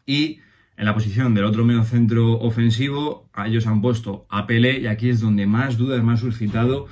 Y 0.06 0.40
en 0.76 0.86
la 0.86 0.96
posición 0.96 1.36
del 1.36 1.46
otro 1.46 1.64
medio 1.64 1.84
centro 1.84 2.40
ofensivo, 2.40 3.30
a 3.34 3.48
ellos 3.48 3.68
han 3.68 3.82
puesto 3.82 4.26
a 4.30 4.48
Pelé 4.48 4.80
y 4.80 4.88
aquí 4.88 5.10
es 5.10 5.22
donde 5.22 5.46
más 5.46 5.78
dudas 5.78 6.04
me 6.04 6.12
han 6.12 6.18
suscitado. 6.18 6.88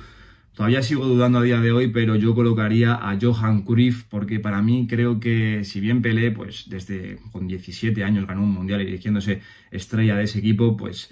Todavía 0.54 0.82
sigo 0.82 1.06
dudando 1.06 1.40
a 1.40 1.42
día 1.42 1.60
de 1.60 1.72
hoy, 1.72 1.88
pero 1.88 2.14
yo 2.14 2.34
colocaría 2.34 2.94
a 2.94 3.18
Johan 3.20 3.62
Cruyff 3.62 4.04
porque 4.04 4.38
para 4.38 4.62
mí 4.62 4.86
creo 4.88 5.18
que 5.18 5.64
si 5.64 5.80
bien 5.80 6.02
Pelé, 6.02 6.30
pues 6.30 6.66
desde 6.68 7.18
con 7.32 7.48
17 7.48 8.04
años 8.04 8.26
ganó 8.26 8.42
un 8.42 8.52
mundial 8.52 8.80
y 8.82 8.84
dirigiéndose 8.84 9.40
estrella 9.72 10.14
de 10.14 10.24
ese 10.24 10.38
equipo, 10.38 10.76
pues 10.76 11.10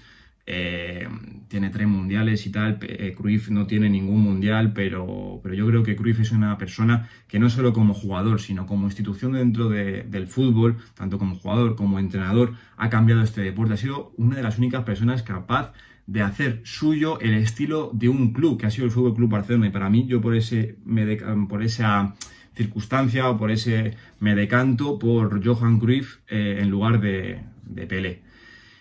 eh, 0.50 1.06
tiene 1.48 1.68
tres 1.68 1.86
mundiales 1.86 2.46
y 2.46 2.50
tal. 2.50 2.78
Eh, 2.80 3.14
Cruyff 3.14 3.50
no 3.50 3.66
tiene 3.66 3.90
ningún 3.90 4.22
mundial, 4.22 4.72
pero, 4.72 5.40
pero 5.42 5.54
yo 5.54 5.66
creo 5.66 5.82
que 5.82 5.94
Cruyff 5.94 6.20
es 6.20 6.32
una 6.32 6.56
persona 6.56 7.10
que 7.28 7.38
no 7.38 7.50
solo 7.50 7.74
como 7.74 7.92
jugador, 7.92 8.40
sino 8.40 8.66
como 8.66 8.86
institución 8.86 9.32
dentro 9.32 9.68
del 9.68 10.26
fútbol, 10.26 10.78
tanto 10.94 11.18
como 11.18 11.36
jugador 11.36 11.76
como 11.76 11.98
entrenador, 11.98 12.54
ha 12.78 12.88
cambiado 12.88 13.22
este 13.22 13.42
deporte. 13.42 13.74
Ha 13.74 13.76
sido 13.76 14.14
una 14.16 14.36
de 14.36 14.42
las 14.42 14.56
únicas 14.56 14.84
personas 14.84 15.22
capaz 15.22 15.74
de 16.06 16.22
hacer 16.22 16.62
suyo 16.64 17.20
el 17.20 17.34
estilo 17.34 17.90
de 17.92 18.08
un 18.08 18.32
club, 18.32 18.58
que 18.58 18.64
ha 18.64 18.70
sido 18.70 18.86
el 18.86 18.90
Fútbol 18.90 19.14
Club 19.14 19.28
Barcelona. 19.28 19.66
Y 19.66 19.70
para 19.70 19.90
mí, 19.90 20.06
yo 20.06 20.22
por, 20.22 20.34
ese, 20.34 20.78
por 21.50 21.62
esa 21.62 22.14
circunstancia 22.54 23.28
o 23.28 23.36
por 23.36 23.50
ese 23.50 23.96
me 24.18 24.34
decanto 24.34 24.98
por 24.98 25.44
Johan 25.44 25.78
Cruyff 25.78 26.20
eh, 26.28 26.60
en 26.62 26.70
lugar 26.70 27.02
de, 27.02 27.40
de 27.66 27.86
Pelé. 27.86 28.27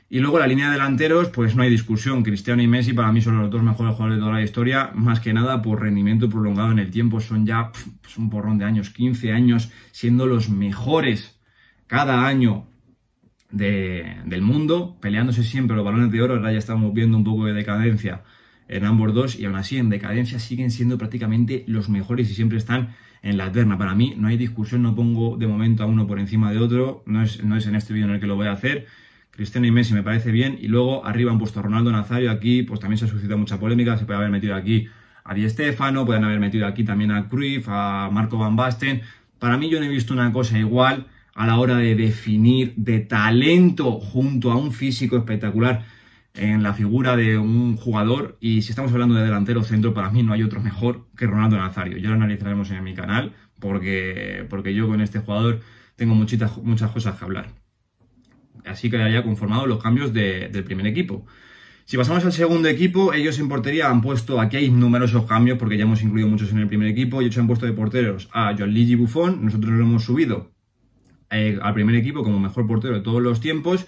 Y 0.09 0.19
luego 0.19 0.39
la 0.39 0.47
línea 0.47 0.67
de 0.67 0.73
delanteros, 0.73 1.29
pues 1.29 1.55
no 1.55 1.63
hay 1.63 1.69
discusión. 1.69 2.23
Cristiano 2.23 2.61
y 2.61 2.67
Messi 2.67 2.93
para 2.93 3.11
mí 3.11 3.21
son 3.21 3.41
los 3.41 3.49
dos 3.49 3.61
mejores 3.61 3.93
jugadores 3.93 4.17
de 4.17 4.21
toda 4.21 4.33
la 4.33 4.41
historia, 4.41 4.91
más 4.95 5.19
que 5.19 5.33
nada 5.33 5.61
por 5.61 5.81
rendimiento 5.81 6.29
prolongado 6.29 6.71
en 6.71 6.79
el 6.79 6.91
tiempo. 6.91 7.19
Son 7.19 7.45
ya 7.45 7.71
pues, 8.01 8.17
un 8.17 8.29
porrón 8.29 8.57
de 8.57 8.65
años, 8.65 8.89
15 8.89 9.33
años, 9.33 9.69
siendo 9.91 10.25
los 10.25 10.49
mejores 10.49 11.41
cada 11.87 12.25
año 12.25 12.67
del 13.51 14.41
mundo, 14.41 14.97
peleándose 15.01 15.43
siempre 15.43 15.75
los 15.75 15.83
balones 15.83 16.11
de 16.11 16.21
oro. 16.21 16.35
Ahora 16.35 16.53
ya 16.53 16.57
estamos 16.57 16.93
viendo 16.93 17.17
un 17.17 17.25
poco 17.25 17.45
de 17.45 17.53
decadencia 17.53 18.23
en 18.69 18.85
ambos 18.85 19.13
dos 19.13 19.37
y 19.37 19.45
aún 19.45 19.55
así 19.55 19.77
en 19.77 19.89
decadencia 19.89 20.39
siguen 20.39 20.71
siendo 20.71 20.97
prácticamente 20.97 21.65
los 21.67 21.89
mejores 21.89 22.29
y 22.29 22.33
siempre 22.33 22.57
están 22.57 22.95
en 23.23 23.37
la 23.37 23.47
eterna. 23.47 23.77
Para 23.77 23.93
mí 23.93 24.13
no 24.17 24.29
hay 24.29 24.37
discusión, 24.37 24.83
no 24.83 24.95
pongo 24.95 25.35
de 25.35 25.47
momento 25.47 25.83
a 25.83 25.85
uno 25.85 26.07
por 26.07 26.19
encima 26.19 26.51
de 26.51 26.59
otro, 26.59 27.03
no 27.05 27.23
es, 27.23 27.43
no 27.43 27.57
es 27.57 27.67
en 27.67 27.75
este 27.75 27.93
vídeo 27.93 28.07
en 28.07 28.15
el 28.15 28.19
que 28.21 28.27
lo 28.27 28.35
voy 28.35 28.47
a 28.47 28.53
hacer 28.53 28.87
Cristiano 29.37 29.67
y 29.67 29.71
Messi 29.71 29.93
me 29.93 30.03
parece 30.03 30.31
bien. 30.31 30.57
Y 30.59 30.67
luego 30.67 31.05
arriba 31.05 31.31
han 31.31 31.39
puesto 31.39 31.59
a 31.61 31.63
Ronaldo 31.63 31.91
Nazario. 31.91 32.29
Aquí 32.31 32.63
pues 32.63 32.81
también 32.81 32.97
se 32.97 33.05
ha 33.05 33.07
suscitado 33.07 33.37
mucha 33.37 33.59
polémica. 33.59 33.97
Se 33.97 34.05
puede 34.05 34.17
haber 34.17 34.31
metido 34.31 34.55
aquí 34.55 34.89
a 35.23 35.33
Di 35.33 35.47
Stefano, 35.49 36.05
pueden 36.05 36.23
haber 36.23 36.39
metido 36.39 36.65
aquí 36.67 36.83
también 36.83 37.11
a 37.11 37.29
Cruyff, 37.29 37.67
a 37.69 38.09
Marco 38.11 38.37
Van 38.37 38.55
Basten. 38.55 39.01
Para 39.39 39.57
mí 39.57 39.69
yo 39.69 39.79
no 39.79 39.85
he 39.85 39.89
visto 39.89 40.13
una 40.13 40.33
cosa 40.33 40.57
igual 40.57 41.07
a 41.35 41.45
la 41.45 41.59
hora 41.59 41.77
de 41.77 41.95
definir 41.95 42.73
de 42.75 42.99
talento 42.99 43.99
junto 43.99 44.51
a 44.51 44.57
un 44.57 44.71
físico 44.71 45.17
espectacular 45.17 45.85
en 46.33 46.63
la 46.63 46.73
figura 46.73 47.15
de 47.15 47.37
un 47.37 47.77
jugador 47.77 48.37
y 48.39 48.61
si 48.61 48.69
estamos 48.71 48.91
hablando 48.91 49.15
de 49.15 49.23
delantero 49.23 49.63
centro, 49.63 49.93
para 49.93 50.09
mí 50.09 50.23
no 50.23 50.33
hay 50.33 50.43
otro 50.43 50.61
mejor 50.61 51.07
que 51.15 51.27
Ronaldo 51.27 51.57
Nazario. 51.57 51.97
Ya 51.97 52.09
lo 52.09 52.15
analizaremos 52.15 52.71
en 52.71 52.83
mi 52.83 52.93
canal 52.93 53.33
porque, 53.59 54.45
porque 54.49 54.73
yo 54.73 54.87
con 54.87 55.01
este 55.01 55.19
jugador 55.19 55.61
tengo 55.95 56.15
muchas 56.15 56.91
cosas 56.91 57.17
que 57.17 57.25
hablar. 57.25 57.66
Así 58.67 58.89
quedaría 58.89 59.23
conformado 59.23 59.65
los 59.65 59.81
cambios 59.81 60.13
del 60.13 60.63
primer 60.63 60.87
equipo. 60.87 61.25
Si 61.85 61.95
pasamos 61.95 62.25
al 62.25 62.33
segundo 62.33 62.67
equipo, 62.67 63.13
ellos 63.13 63.39
en 63.39 63.47
portería 63.47 63.89
han 63.89 64.01
puesto, 64.01 64.41
aquí 64.41 64.57
hay 64.57 64.69
numerosos 64.69 65.25
cambios 65.25 65.57
porque 65.57 65.77
ya 65.77 65.83
hemos 65.83 66.01
incluido 66.03 66.27
muchos 66.27 66.51
en 66.51 66.57
el 66.57 66.67
primer 66.67 66.89
equipo, 66.89 67.21
y 67.21 67.25
ellos 67.25 67.37
han 67.37 67.47
puesto 67.47 67.65
de 67.65 67.71
porteros 67.71 68.27
a 68.33 68.53
Gianluigi 68.53 68.95
Buffon, 68.95 69.45
nosotros 69.45 69.71
lo 69.71 69.83
hemos 69.83 70.03
subido 70.03 70.51
eh, 71.29 71.57
al 71.61 71.73
primer 71.73 71.95
equipo 71.95 72.23
como 72.23 72.39
mejor 72.39 72.67
portero 72.67 72.95
de 72.95 73.01
todos 73.01 73.21
los 73.21 73.39
tiempos, 73.39 73.87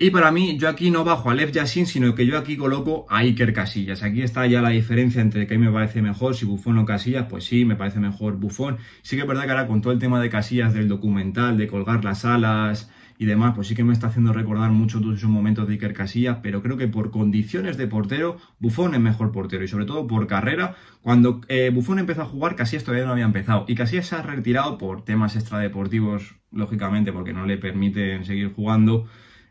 y 0.00 0.10
para 0.10 0.30
mí, 0.30 0.56
yo 0.58 0.68
aquí 0.68 0.92
no 0.92 1.02
bajo 1.02 1.28
a 1.28 1.34
Lev 1.34 1.50
Yassin, 1.50 1.84
sino 1.84 2.14
que 2.14 2.24
yo 2.24 2.38
aquí 2.38 2.56
coloco 2.56 3.04
a 3.10 3.18
Iker 3.18 3.52
Casillas. 3.52 4.04
Aquí 4.04 4.22
está 4.22 4.46
ya 4.46 4.62
la 4.62 4.68
diferencia 4.68 5.20
entre 5.20 5.48
que 5.48 5.56
a 5.56 5.58
mí 5.58 5.66
me 5.66 5.72
parece 5.72 6.02
mejor, 6.02 6.36
si 6.36 6.46
Buffon 6.46 6.78
o 6.78 6.84
Casillas, 6.84 7.26
pues 7.28 7.44
sí, 7.44 7.64
me 7.64 7.74
parece 7.74 7.98
mejor 7.98 8.36
Buffon. 8.36 8.76
Sí 9.02 9.16
que 9.16 9.22
es 9.22 9.28
verdad 9.28 9.46
que 9.46 9.50
ahora 9.50 9.66
con 9.66 9.82
todo 9.82 9.92
el 9.92 9.98
tema 9.98 10.20
de 10.20 10.30
Casillas 10.30 10.72
del 10.72 10.86
documental, 10.86 11.56
de 11.58 11.66
colgar 11.66 12.04
las 12.04 12.24
alas, 12.24 12.88
y 13.18 13.26
demás, 13.26 13.52
pues 13.54 13.66
sí 13.66 13.74
que 13.74 13.82
me 13.82 13.92
está 13.92 14.06
haciendo 14.06 14.32
recordar 14.32 14.70
mucho 14.70 15.00
todos 15.00 15.16
esos 15.16 15.28
momentos 15.28 15.66
de 15.66 15.74
Iker 15.74 15.92
Casillas, 15.92 16.38
pero 16.40 16.62
creo 16.62 16.76
que 16.76 16.86
por 16.86 17.10
condiciones 17.10 17.76
de 17.76 17.88
portero, 17.88 18.36
Buffon 18.60 18.94
es 18.94 19.00
mejor 19.00 19.32
portero 19.32 19.64
y 19.64 19.68
sobre 19.68 19.86
todo 19.86 20.06
por 20.06 20.28
carrera. 20.28 20.76
Cuando 21.02 21.40
eh, 21.48 21.70
Buffon 21.74 21.98
empezó 21.98 22.22
a 22.22 22.26
jugar, 22.26 22.54
Casillas 22.54 22.84
todavía 22.84 23.06
no 23.06 23.12
había 23.12 23.24
empezado 23.24 23.64
y 23.66 23.74
Casillas 23.74 24.06
se 24.06 24.14
ha 24.14 24.22
retirado 24.22 24.78
por 24.78 25.04
temas 25.04 25.34
extradeportivos, 25.34 26.36
lógicamente, 26.52 27.12
porque 27.12 27.32
no 27.32 27.44
le 27.44 27.58
permiten 27.58 28.24
seguir 28.24 28.52
jugando 28.54 29.06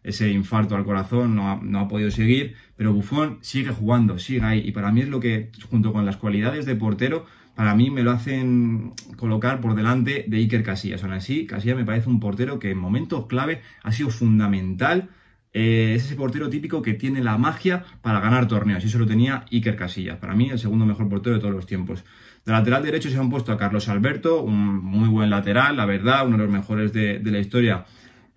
ese 0.07 0.29
infarto 0.31 0.75
al 0.75 0.85
corazón, 0.85 1.35
no 1.35 1.51
ha, 1.51 1.59
no 1.61 1.79
ha, 1.79 1.87
podido 1.87 2.11
seguir, 2.11 2.55
pero 2.75 2.93
Buffon 2.93 3.39
sigue 3.41 3.71
jugando, 3.71 4.17
sigue 4.19 4.41
ahí. 4.41 4.63
Y 4.65 4.71
para 4.71 4.91
mí 4.91 5.01
es 5.01 5.09
lo 5.09 5.19
que, 5.19 5.51
junto 5.69 5.93
con 5.93 6.05
las 6.05 6.17
cualidades 6.17 6.65
de 6.65 6.75
portero, 6.75 7.25
para 7.55 7.73
mí 7.75 7.89
me 7.89 8.03
lo 8.03 8.11
hacen 8.11 8.93
colocar 9.15 9.59
por 9.61 9.75
delante 9.75 10.25
de 10.27 10.37
Iker 10.37 10.63
Casillas. 10.63 11.03
Aún 11.03 11.13
así, 11.13 11.45
Casillas 11.45 11.75
me 11.75 11.85
parece 11.85 12.07
un 12.07 12.19
portero 12.19 12.59
que 12.59 12.71
en 12.71 12.77
momentos 12.77 13.25
clave 13.25 13.61
ha 13.83 13.91
sido 13.91 14.09
fundamental. 14.09 15.09
Eh, 15.53 15.93
es 15.95 16.05
ese 16.05 16.15
portero 16.15 16.49
típico 16.49 16.83
que 16.83 16.93
tiene 16.93 17.23
la 17.23 17.37
magia 17.37 17.83
para 18.01 18.19
ganar 18.19 18.47
torneos. 18.47 18.83
Y 18.83 18.87
eso 18.87 18.99
lo 18.99 19.07
tenía 19.07 19.43
Iker 19.51 19.75
Casillas. 19.75 20.17
Para 20.17 20.35
mí, 20.35 20.49
el 20.51 20.59
segundo 20.59 20.85
mejor 20.85 21.09
portero 21.09 21.35
de 21.35 21.41
todos 21.41 21.53
los 21.55 21.65
tiempos. 21.65 22.05
De 22.45 22.53
lateral 22.53 22.81
derecho 22.81 23.09
se 23.09 23.17
han 23.17 23.29
puesto 23.29 23.51
a 23.51 23.57
Carlos 23.57 23.89
Alberto, 23.89 24.41
un 24.41 24.77
muy 24.77 25.09
buen 25.09 25.29
lateral, 25.29 25.75
la 25.75 25.85
verdad, 25.85 26.25
uno 26.25 26.37
de 26.37 26.43
los 26.43 26.51
mejores 26.51 26.93
de, 26.93 27.19
la 27.25 27.39
historia 27.39 27.85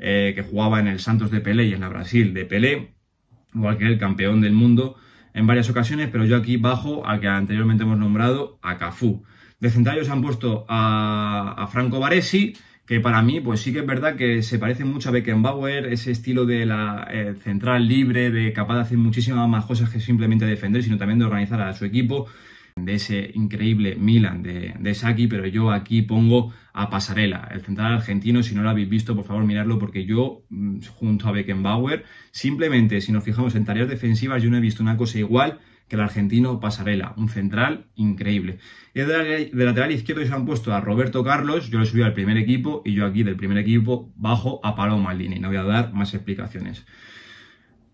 eh, 0.00 0.32
que 0.34 0.42
jugaba 0.42 0.80
en 0.80 0.86
el 0.86 0.98
Santos 0.98 1.30
de 1.30 1.40
Pelé 1.40 1.66
y 1.66 1.74
en 1.74 1.80
la 1.80 1.88
Brasil 1.88 2.32
de 2.32 2.46
Pelé, 2.46 2.94
igual 3.54 3.76
que 3.76 3.86
el 3.86 3.98
campeón 3.98 4.40
del 4.40 4.52
mundo 4.52 4.96
en 5.34 5.46
varias 5.46 5.68
ocasiones, 5.70 6.08
pero 6.10 6.24
yo 6.24 6.36
aquí 6.36 6.56
bajo 6.56 7.06
al 7.06 7.20
que 7.20 7.28
anteriormente 7.28 7.84
hemos 7.84 7.98
nombrado, 7.98 8.58
a 8.62 8.78
Cafú. 8.78 9.24
De 9.60 9.70
centrales 9.70 10.08
han 10.08 10.22
puesto 10.22 10.64
a, 10.68 11.68
Franco 11.70 12.00
Baresi, 12.00 12.54
que 12.86 12.98
para 12.98 13.22
mí, 13.22 13.40
pues 13.40 13.60
sí 13.60 13.72
que 13.72 13.80
es 13.80 13.86
verdad 13.86 14.16
que 14.16 14.42
se 14.42 14.58
parece 14.58 14.84
mucho 14.84 15.10
a 15.10 15.12
Beckenbauer, 15.12 15.86
ese 15.92 16.10
estilo 16.10 16.46
de 16.46 16.66
la 16.66 17.06
eh, 17.12 17.34
central 17.34 17.86
libre, 17.86 18.30
de 18.30 18.52
capaz 18.52 18.76
de 18.76 18.80
hacer 18.80 18.98
muchísimas 18.98 19.48
más 19.48 19.66
cosas 19.66 19.90
que 19.90 20.00
simplemente 20.00 20.46
defender, 20.46 20.82
sino 20.82 20.96
también 20.96 21.18
de 21.18 21.26
organizar 21.26 21.60
a 21.60 21.74
su 21.74 21.84
equipo 21.84 22.26
de 22.84 22.94
ese 22.94 23.30
increíble 23.34 23.96
Milan 23.96 24.42
de, 24.42 24.74
de 24.78 24.94
Saki, 24.94 25.26
pero 25.26 25.46
yo 25.46 25.70
aquí 25.70 26.02
pongo 26.02 26.52
a 26.72 26.90
Pasarela, 26.90 27.48
el 27.52 27.62
central 27.62 27.94
argentino, 27.94 28.42
si 28.42 28.54
no 28.54 28.62
lo 28.62 28.70
habéis 28.70 28.88
visto, 28.88 29.16
por 29.16 29.24
favor 29.24 29.44
miradlo, 29.44 29.78
porque 29.78 30.04
yo, 30.04 30.44
mm, 30.50 30.80
junto 30.94 31.28
a 31.28 31.32
Beckenbauer, 31.32 32.04
simplemente 32.30 33.00
si 33.00 33.12
nos 33.12 33.24
fijamos 33.24 33.54
en 33.54 33.64
tareas 33.64 33.88
defensivas, 33.88 34.42
yo 34.42 34.50
no 34.50 34.56
he 34.56 34.60
visto 34.60 34.82
una 34.82 34.96
cosa 34.96 35.18
igual 35.18 35.58
que 35.88 35.96
el 35.96 36.02
argentino 36.02 36.60
Pasarela, 36.60 37.14
un 37.16 37.28
central 37.28 37.86
increíble. 37.96 38.58
Y 38.94 39.00
de, 39.00 39.50
lateral 39.52 39.90
izquierdo 39.90 40.24
se 40.24 40.32
han 40.32 40.46
puesto 40.46 40.72
a 40.72 40.80
Roberto 40.80 41.24
Carlos, 41.24 41.68
yo 41.68 41.80
lo 41.80 41.84
subí 41.84 42.02
al 42.02 42.14
primer 42.14 42.36
equipo, 42.36 42.82
y 42.84 42.94
yo 42.94 43.04
aquí 43.04 43.24
del 43.24 43.36
primer 43.36 43.58
equipo 43.58 44.12
bajo 44.16 44.60
a 44.62 44.76
Paloma 44.76 45.04
Maldini, 45.04 45.40
no 45.40 45.48
voy 45.48 45.56
a 45.56 45.64
dar 45.64 45.92
más 45.92 46.14
explicaciones. 46.14 46.86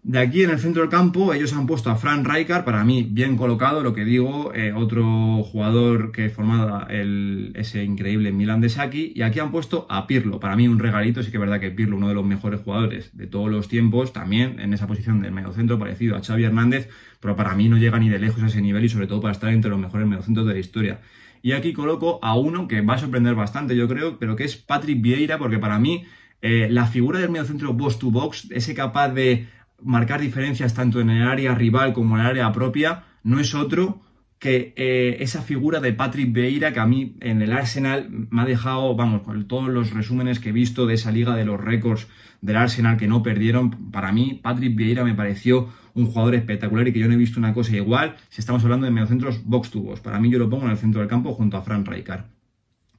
De 0.08 0.20
aquí 0.20 0.44
en 0.44 0.50
el 0.50 0.60
centro 0.60 0.82
del 0.82 0.88
campo 0.88 1.34
ellos 1.34 1.52
han 1.52 1.66
puesto 1.66 1.90
a 1.90 1.96
Fran 1.96 2.24
Rijkaard, 2.24 2.64
para 2.64 2.84
mí 2.84 3.08
bien 3.10 3.36
colocado, 3.36 3.82
lo 3.82 3.92
que 3.92 4.04
digo, 4.04 4.54
eh, 4.54 4.72
otro 4.72 5.42
jugador 5.42 6.12
que 6.12 6.30
formaba 6.30 6.86
ese 6.88 7.82
increíble 7.82 8.30
Milan 8.30 8.60
de 8.60 8.68
Saki, 8.68 9.14
y 9.16 9.22
aquí 9.22 9.40
han 9.40 9.50
puesto 9.50 9.84
a 9.90 10.06
Pirlo, 10.06 10.38
para 10.38 10.54
mí 10.54 10.68
un 10.68 10.78
regalito, 10.78 11.24
sí 11.24 11.32
que 11.32 11.38
es 11.38 11.40
verdad 11.40 11.58
que 11.58 11.72
Pirlo, 11.72 11.96
uno 11.96 12.06
de 12.06 12.14
los 12.14 12.24
mejores 12.24 12.60
jugadores 12.60 13.16
de 13.16 13.26
todos 13.26 13.50
los 13.50 13.66
tiempos, 13.66 14.12
también 14.12 14.60
en 14.60 14.72
esa 14.72 14.86
posición 14.86 15.22
del 15.22 15.32
mediocentro 15.32 15.76
parecido 15.76 16.14
a 16.14 16.22
Xavi 16.22 16.44
Hernández, 16.44 16.88
pero 17.18 17.34
para 17.34 17.56
mí 17.56 17.68
no 17.68 17.76
llega 17.76 17.98
ni 17.98 18.08
de 18.08 18.20
lejos 18.20 18.44
a 18.44 18.46
ese 18.46 18.62
nivel 18.62 18.84
y 18.84 18.88
sobre 18.88 19.08
todo 19.08 19.20
para 19.20 19.32
estar 19.32 19.52
entre 19.52 19.70
los 19.72 19.80
mejores 19.80 20.06
mediocentros 20.06 20.46
de 20.46 20.52
la 20.52 20.60
historia. 20.60 21.00
Y 21.42 21.50
aquí 21.50 21.72
coloco 21.72 22.20
a 22.22 22.38
uno 22.38 22.68
que 22.68 22.80
va 22.80 22.94
a 22.94 22.98
sorprender 22.98 23.34
bastante, 23.34 23.74
yo 23.74 23.88
creo, 23.88 24.20
pero 24.20 24.36
que 24.36 24.44
es 24.44 24.56
Patrick 24.56 25.02
Vieira, 25.02 25.36
porque 25.36 25.58
para 25.58 25.80
mí 25.80 26.04
eh, 26.42 26.68
la 26.70 26.86
figura 26.86 27.18
del 27.18 27.30
mediocentro 27.30 27.72
box 27.72 27.98
to 27.98 28.12
box, 28.12 28.48
ese 28.52 28.72
capaz 28.72 29.08
de 29.08 29.48
marcar 29.82 30.20
diferencias 30.20 30.74
tanto 30.74 31.00
en 31.00 31.10
el 31.10 31.26
área 31.26 31.54
rival 31.54 31.92
como 31.92 32.16
en 32.16 32.22
el 32.22 32.26
área 32.26 32.52
propia, 32.52 33.04
no 33.22 33.40
es 33.40 33.54
otro 33.54 34.02
que 34.38 34.74
eh, 34.76 35.16
esa 35.20 35.42
figura 35.42 35.80
de 35.80 35.92
Patrick 35.92 36.32
Vieira 36.32 36.72
que 36.72 36.80
a 36.80 36.86
mí 36.86 37.16
en 37.20 37.40
el 37.40 37.52
Arsenal 37.52 38.08
me 38.30 38.42
ha 38.42 38.44
dejado, 38.44 38.94
vamos, 38.94 39.22
con 39.22 39.48
todos 39.48 39.68
los 39.68 39.92
resúmenes 39.92 40.40
que 40.40 40.50
he 40.50 40.52
visto 40.52 40.86
de 40.86 40.94
esa 40.94 41.10
liga 41.10 41.34
de 41.34 41.44
los 41.44 41.60
récords 41.60 42.06
del 42.42 42.56
Arsenal 42.56 42.98
que 42.98 43.08
no 43.08 43.22
perdieron, 43.22 43.90
para 43.90 44.12
mí 44.12 44.40
Patrick 44.42 44.76
Vieira 44.76 45.04
me 45.04 45.14
pareció 45.14 45.68
un 45.94 46.06
jugador 46.06 46.34
espectacular 46.34 46.86
y 46.86 46.92
que 46.92 46.98
yo 46.98 47.08
no 47.08 47.14
he 47.14 47.16
visto 47.16 47.40
una 47.40 47.54
cosa 47.54 47.74
igual 47.74 48.16
si 48.28 48.40
estamos 48.40 48.62
hablando 48.62 48.84
de 48.84 48.92
mediocentros 48.92 49.42
box 49.44 49.70
to 49.70 49.80
box. 49.80 50.00
Para 50.00 50.20
mí 50.20 50.30
yo 50.30 50.38
lo 50.38 50.50
pongo 50.50 50.66
en 50.66 50.72
el 50.72 50.76
centro 50.76 51.00
del 51.00 51.08
campo 51.08 51.32
junto 51.32 51.56
a 51.56 51.62
Fran 51.62 51.86
Rijkaard. 51.86 52.26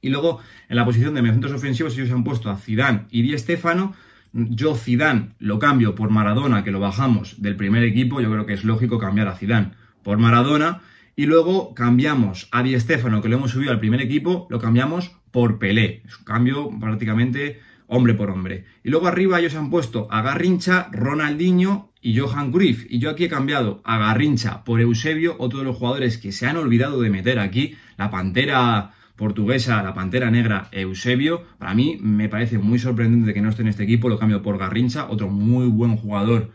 Y 0.00 0.10
luego 0.10 0.40
en 0.68 0.76
la 0.76 0.84
posición 0.84 1.14
de 1.14 1.22
mediocentros 1.22 1.52
ofensivos 1.54 1.96
ellos 1.96 2.10
han 2.10 2.24
puesto 2.24 2.50
a 2.50 2.56
Zidane 2.56 3.06
y 3.10 3.22
Di 3.22 3.38
Stefano 3.38 3.94
yo 4.32 4.74
Zidane 4.74 5.30
lo 5.38 5.58
cambio 5.58 5.94
por 5.94 6.10
Maradona, 6.10 6.64
que 6.64 6.70
lo 6.70 6.80
bajamos 6.80 7.40
del 7.40 7.56
primer 7.56 7.82
equipo, 7.82 8.20
yo 8.20 8.30
creo 8.30 8.46
que 8.46 8.54
es 8.54 8.64
lógico 8.64 8.98
cambiar 8.98 9.28
a 9.28 9.36
Zidane 9.36 9.72
por 10.02 10.18
Maradona, 10.18 10.80
y 11.16 11.26
luego 11.26 11.74
cambiamos 11.74 12.48
a 12.52 12.62
Di 12.62 12.78
Stefano, 12.78 13.20
que 13.20 13.28
lo 13.28 13.36
hemos 13.36 13.50
subido 13.50 13.72
al 13.72 13.80
primer 13.80 14.00
equipo, 14.00 14.46
lo 14.50 14.60
cambiamos 14.60 15.16
por 15.30 15.58
Pelé. 15.58 16.02
Es 16.06 16.18
un 16.18 16.24
cambio 16.24 16.70
prácticamente 16.78 17.60
hombre 17.88 18.14
por 18.14 18.30
hombre. 18.30 18.66
Y 18.84 18.90
luego 18.90 19.08
arriba 19.08 19.40
ellos 19.40 19.56
han 19.56 19.70
puesto 19.70 20.06
a 20.10 20.22
Garrincha, 20.22 20.88
Ronaldinho 20.92 21.92
y 22.00 22.16
Johan 22.16 22.52
Cruyff. 22.52 22.86
Y 22.88 23.00
yo 23.00 23.10
aquí 23.10 23.24
he 23.24 23.28
cambiado 23.28 23.80
a 23.84 23.98
Garrincha 23.98 24.62
por 24.62 24.80
Eusebio, 24.80 25.34
otro 25.38 25.58
de 25.58 25.64
los 25.64 25.76
jugadores 25.76 26.18
que 26.18 26.30
se 26.30 26.46
han 26.46 26.56
olvidado 26.56 27.00
de 27.00 27.10
meter 27.10 27.38
aquí, 27.38 27.74
la 27.96 28.10
pantera 28.10 28.92
portuguesa, 29.18 29.82
la 29.82 29.92
Pantera 29.92 30.30
Negra, 30.30 30.68
Eusebio. 30.72 31.42
Para 31.58 31.74
mí 31.74 31.98
me 32.00 32.30
parece 32.30 32.56
muy 32.58 32.78
sorprendente 32.78 33.34
que 33.34 33.42
no 33.42 33.50
esté 33.50 33.62
en 33.62 33.68
este 33.68 33.82
equipo, 33.82 34.08
lo 34.08 34.18
cambio 34.18 34.40
por 34.40 34.56
Garrincha, 34.56 35.10
otro 35.10 35.28
muy 35.28 35.66
buen 35.66 35.96
jugador 35.96 36.52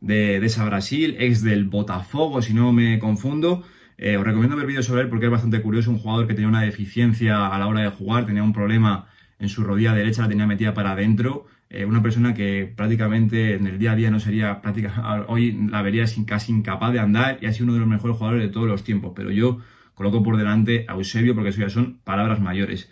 de, 0.00 0.36
esa 0.36 0.64
Brasil, 0.64 1.16
ex 1.18 1.42
del 1.42 1.64
Botafogo, 1.64 2.40
si 2.40 2.54
no 2.54 2.72
me 2.72 2.98
confundo. 2.98 3.64
Eh, 3.98 4.16
os 4.16 4.24
recomiendo 4.24 4.56
ver 4.56 4.66
vídeos 4.66 4.86
sobre 4.86 5.02
él 5.02 5.08
porque 5.08 5.26
es 5.26 5.32
bastante 5.32 5.60
curioso, 5.60 5.90
un 5.90 5.98
jugador 5.98 6.26
que 6.26 6.34
tenía 6.34 6.48
una 6.48 6.62
deficiencia 6.62 7.48
a 7.48 7.58
la 7.58 7.66
hora 7.66 7.82
de 7.82 7.90
jugar, 7.90 8.26
tenía 8.26 8.42
un 8.42 8.52
problema 8.52 9.08
en 9.38 9.48
su 9.48 9.64
rodilla 9.64 9.92
derecha, 9.92 10.22
la 10.22 10.28
tenía 10.28 10.46
metida 10.46 10.72
para 10.72 10.92
adentro. 10.92 11.46
Eh, 11.68 11.84
una 11.84 12.00
persona 12.00 12.34
que 12.34 12.72
prácticamente 12.76 13.54
en 13.54 13.66
el 13.66 13.78
día 13.78 13.92
a 13.92 13.96
día 13.96 14.10
no 14.10 14.20
sería 14.20 14.62
hoy 15.26 15.52
la 15.68 15.82
vería 15.82 16.04
casi 16.26 16.52
incapaz 16.52 16.92
de 16.92 17.00
andar 17.00 17.38
y 17.40 17.46
ha 17.46 17.52
sido 17.52 17.64
uno 17.64 17.74
de 17.74 17.80
los 17.80 17.88
mejores 17.88 18.16
jugadores 18.16 18.46
de 18.46 18.52
todos 18.52 18.68
los 18.68 18.84
tiempos. 18.84 19.12
Pero 19.16 19.32
yo 19.32 19.58
coloco 19.94 20.22
por 20.22 20.36
delante 20.36 20.84
a 20.88 20.94
Eusebio 20.94 21.34
porque 21.34 21.50
eso 21.50 21.60
ya 21.60 21.70
son 21.70 22.00
palabras 22.04 22.40
mayores. 22.40 22.88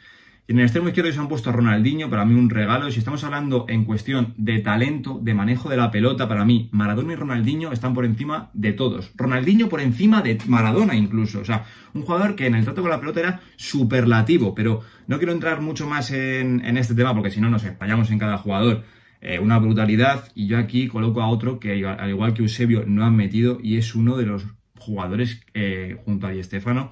Y 0.49 0.53
en 0.53 0.59
el 0.59 0.65
extremo 0.65 0.89
izquierdo 0.89 1.13
se 1.13 1.21
han 1.21 1.29
puesto 1.29 1.51
a 1.51 1.53
Ronaldinho, 1.53 2.11
para 2.11 2.25
mí 2.25 2.35
un 2.35 2.51
regalo. 2.51 2.91
Si 2.91 2.99
estamos 2.99 3.23
hablando 3.23 3.65
en 3.69 3.85
cuestión 3.85 4.35
de 4.37 4.59
talento, 4.59 5.21
de 5.23 5.35
manejo 5.35 5.69
de 5.69 5.77
la 5.77 5.93
pelota, 5.93 6.27
para 6.27 6.45
mí 6.45 6.69
Maradona 6.73 7.13
y 7.13 7.17
Ronaldinho 7.17 7.71
están 7.71 7.95
por 7.95 8.05
encima 8.05 8.51
de 8.53 8.73
todos. 8.73 9.13
Ronaldinho 9.15 9.69
por 9.69 9.81
encima 9.81 10.21
de 10.21 10.39
Maradona 10.47 10.97
incluso. 10.97 11.41
O 11.41 11.45
sea, 11.45 11.65
un 11.95 12.03
jugador 12.03 12.35
que 12.35 12.47
en 12.47 12.57
el 12.57 12.65
trato 12.65 12.83
con 12.83 12.91
la 12.91 12.99
pelota 12.99 13.21
era 13.21 13.41
superlativo. 13.55 14.53
Pero 14.53 14.81
no 15.07 15.19
quiero 15.19 15.33
entrar 15.33 15.61
mucho 15.61 15.87
más 15.87 16.11
en, 16.11 16.77
este 16.77 16.97
tema 16.97 17.15
porque 17.15 17.31
si 17.31 17.41
no 17.41 17.49
nos 17.49 17.63
espallamos 17.63 18.11
en 18.11 18.19
cada 18.19 18.37
jugador. 18.39 18.83
Eh, 19.21 19.39
una 19.39 19.61
brutalidad. 19.61 20.25
Y 20.35 20.49
yo 20.49 20.59
aquí 20.59 20.89
coloco 20.89 21.23
a 21.23 21.29
otro 21.29 21.61
que 21.61 21.87
al 21.87 22.11
igual 22.11 22.35
que 22.35 22.43
Eusebio 22.43 22.83
no 22.85 23.05
han 23.05 23.15
metido 23.15 23.61
y 23.63 23.77
es 23.77 23.95
uno 23.95 24.17
de 24.17 24.27
los 24.27 24.45
jugadores 24.83 25.41
eh, 25.55 25.99
junto 26.05 26.27
a 26.27 26.31
Di 26.31 26.43
Stefano 26.43 26.91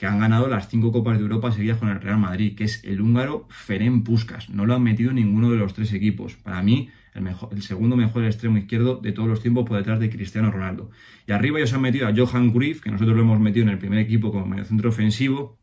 que 0.00 0.06
han 0.06 0.18
ganado 0.18 0.48
las 0.48 0.68
cinco 0.68 0.92
Copas 0.92 1.18
de 1.18 1.24
Europa 1.24 1.52
seguidas 1.52 1.76
con 1.76 1.90
el 1.90 2.00
Real 2.00 2.16
Madrid, 2.16 2.56
que 2.56 2.64
es 2.64 2.82
el 2.84 3.02
húngaro 3.02 3.46
Ferenc 3.50 4.02
Puskas. 4.02 4.48
No 4.48 4.64
lo 4.64 4.74
han 4.74 4.82
metido 4.82 5.12
ninguno 5.12 5.50
de 5.50 5.58
los 5.58 5.74
tres 5.74 5.92
equipos. 5.92 6.36
Para 6.36 6.62
mí, 6.62 6.88
el, 7.12 7.20
mejor, 7.20 7.50
el 7.52 7.60
segundo 7.60 7.96
mejor 7.96 8.24
extremo 8.24 8.56
izquierdo 8.56 8.96
de 8.96 9.12
todos 9.12 9.28
los 9.28 9.42
tiempos 9.42 9.68
por 9.68 9.76
detrás 9.76 10.00
de 10.00 10.08
Cristiano 10.08 10.50
Ronaldo. 10.50 10.90
Y 11.26 11.32
arriba 11.32 11.58
ellos 11.58 11.74
han 11.74 11.82
metido 11.82 12.08
a 12.08 12.14
Johan 12.16 12.50
Cruyff, 12.50 12.80
que 12.80 12.90
nosotros 12.90 13.14
lo 13.14 13.22
hemos 13.24 13.40
metido 13.40 13.64
en 13.64 13.72
el 13.72 13.78
primer 13.78 13.98
equipo 13.98 14.32
como 14.32 14.46
medio 14.46 14.64
centro 14.64 14.88
ofensivo. 14.88 15.58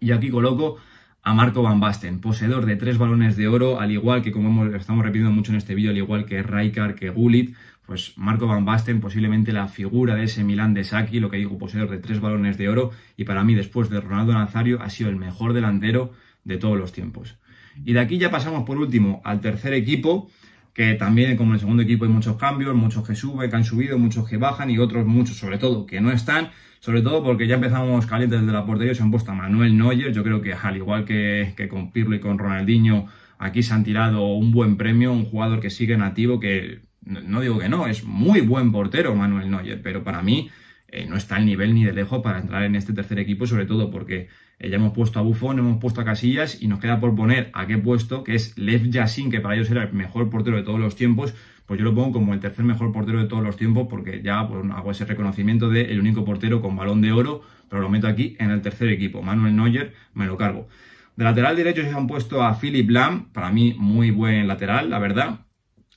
Y 0.00 0.12
aquí 0.12 0.30
coloco 0.30 0.78
a 1.22 1.34
Marco 1.34 1.60
Van 1.60 1.78
Basten, 1.78 2.20
poseedor 2.20 2.64
de 2.64 2.76
tres 2.76 2.96
balones 2.96 3.36
de 3.36 3.46
oro, 3.46 3.78
al 3.78 3.90
igual 3.90 4.22
que, 4.22 4.32
como 4.32 4.64
estamos 4.66 5.04
repitiendo 5.04 5.32
mucho 5.32 5.52
en 5.52 5.58
este 5.58 5.74
vídeo, 5.74 5.90
al 5.90 5.98
igual 5.98 6.24
que 6.24 6.42
Rijkaard, 6.42 6.94
que 6.94 7.10
Gullit, 7.10 7.54
pues 7.86 8.14
Marco 8.16 8.46
Van 8.46 8.64
Basten, 8.64 9.00
posiblemente 9.00 9.52
la 9.52 9.68
figura 9.68 10.14
de 10.16 10.24
ese 10.24 10.42
Milán 10.42 10.74
de 10.74 10.84
Saki, 10.84 11.20
lo 11.20 11.30
que 11.30 11.36
digo, 11.36 11.56
poseedor 11.56 11.88
de 11.88 11.98
tres 11.98 12.20
balones 12.20 12.58
de 12.58 12.68
oro, 12.68 12.90
y 13.16 13.24
para 13.24 13.44
mí, 13.44 13.54
después 13.54 13.88
de 13.88 14.00
Ronaldo 14.00 14.32
Nazario, 14.32 14.82
ha 14.82 14.90
sido 14.90 15.08
el 15.08 15.16
mejor 15.16 15.52
delantero 15.52 16.12
de 16.44 16.58
todos 16.58 16.76
los 16.76 16.92
tiempos. 16.92 17.36
Y 17.84 17.92
de 17.92 18.00
aquí 18.00 18.18
ya 18.18 18.30
pasamos 18.30 18.64
por 18.64 18.78
último 18.78 19.20
al 19.24 19.40
tercer 19.40 19.72
equipo, 19.74 20.28
que 20.72 20.94
también 20.94 21.36
como 21.36 21.50
en 21.50 21.54
el 21.54 21.60
segundo 21.60 21.82
equipo 21.82 22.04
hay 22.04 22.10
muchos 22.10 22.36
cambios, 22.36 22.74
muchos 22.74 23.06
que 23.06 23.14
suben, 23.14 23.48
que 23.48 23.56
han 23.56 23.64
subido, 23.64 23.98
muchos 23.98 24.28
que 24.28 24.36
bajan 24.36 24.68
y 24.68 24.78
otros 24.78 25.06
muchos 25.06 25.36
sobre 25.36 25.58
todo 25.58 25.86
que 25.86 26.00
no 26.00 26.10
están, 26.10 26.50
sobre 26.80 27.02
todo 27.02 27.22
porque 27.22 27.46
ya 27.46 27.54
empezamos 27.54 28.04
calientes 28.06 28.40
desde 28.40 28.52
la 28.52 28.66
portería, 28.66 28.94
se 28.94 29.02
han 29.02 29.10
puesto 29.10 29.32
a 29.32 29.34
Manuel 29.34 29.76
Neuer, 29.76 30.12
yo 30.12 30.22
creo 30.22 30.42
que 30.42 30.52
al 30.52 30.76
igual 30.76 31.04
que, 31.04 31.54
que 31.56 31.68
con 31.68 31.92
Pirlo 31.92 32.14
y 32.14 32.20
con 32.20 32.38
Ronaldinho, 32.38 33.06
aquí 33.38 33.62
se 33.62 33.72
han 33.72 33.84
tirado 33.84 34.26
un 34.26 34.52
buen 34.52 34.76
premio, 34.76 35.12
un 35.12 35.24
jugador 35.24 35.60
que 35.60 35.70
sigue 35.70 35.96
nativo, 35.96 36.40
que 36.40 36.85
no 37.06 37.40
digo 37.40 37.58
que 37.58 37.68
no, 37.68 37.86
es 37.86 38.04
muy 38.04 38.40
buen 38.40 38.72
portero 38.72 39.14
Manuel 39.14 39.50
Neuer, 39.50 39.80
pero 39.80 40.02
para 40.02 40.22
mí 40.22 40.50
eh, 40.88 41.06
no 41.08 41.16
está 41.16 41.36
al 41.36 41.46
nivel 41.46 41.74
ni 41.74 41.84
de 41.84 41.92
lejos 41.92 42.20
para 42.22 42.38
entrar 42.38 42.64
en 42.64 42.74
este 42.74 42.92
tercer 42.92 43.18
equipo, 43.18 43.46
sobre 43.46 43.66
todo 43.66 43.90
porque 43.90 44.28
eh, 44.58 44.68
ya 44.68 44.76
hemos 44.76 44.92
puesto 44.92 45.18
a 45.18 45.22
Buffon, 45.22 45.58
hemos 45.58 45.78
puesto 45.78 46.00
a 46.00 46.04
Casillas 46.04 46.60
y 46.60 46.68
nos 46.68 46.80
queda 46.80 47.00
por 47.00 47.14
poner 47.14 47.50
a 47.54 47.66
qué 47.66 47.78
puesto, 47.78 48.24
que 48.24 48.34
es 48.34 48.58
Lev 48.58 48.90
Yassin, 48.90 49.30
que 49.30 49.40
para 49.40 49.54
ellos 49.54 49.70
era 49.70 49.84
el 49.84 49.92
mejor 49.92 50.30
portero 50.30 50.56
de 50.56 50.64
todos 50.64 50.80
los 50.80 50.96
tiempos, 50.96 51.34
pues 51.64 51.78
yo 51.78 51.84
lo 51.84 51.94
pongo 51.94 52.12
como 52.12 52.34
el 52.34 52.40
tercer 52.40 52.64
mejor 52.64 52.92
portero 52.92 53.20
de 53.20 53.26
todos 53.26 53.42
los 53.42 53.56
tiempos 53.56 53.86
porque 53.88 54.22
ya 54.22 54.46
pues, 54.48 54.64
hago 54.72 54.90
ese 54.90 55.04
reconocimiento 55.04 55.68
de 55.68 55.82
el 55.82 56.00
único 56.00 56.24
portero 56.24 56.60
con 56.60 56.76
balón 56.76 57.00
de 57.00 57.12
oro, 57.12 57.42
pero 57.68 57.82
lo 57.82 57.88
meto 57.88 58.08
aquí 58.08 58.36
en 58.38 58.50
el 58.50 58.62
tercer 58.62 58.88
equipo. 58.88 59.22
Manuel 59.22 59.56
Neuer 59.56 59.92
me 60.14 60.26
lo 60.26 60.36
cargo. 60.36 60.68
De 61.16 61.24
lateral 61.24 61.56
derecho 61.56 61.82
se 61.82 61.90
han 61.90 62.06
puesto 62.06 62.42
a 62.42 62.58
Philip 62.58 62.90
Lam, 62.90 63.30
para 63.32 63.50
mí 63.50 63.74
muy 63.78 64.10
buen 64.10 64.46
lateral, 64.46 64.90
la 64.90 64.98
verdad 64.98 65.45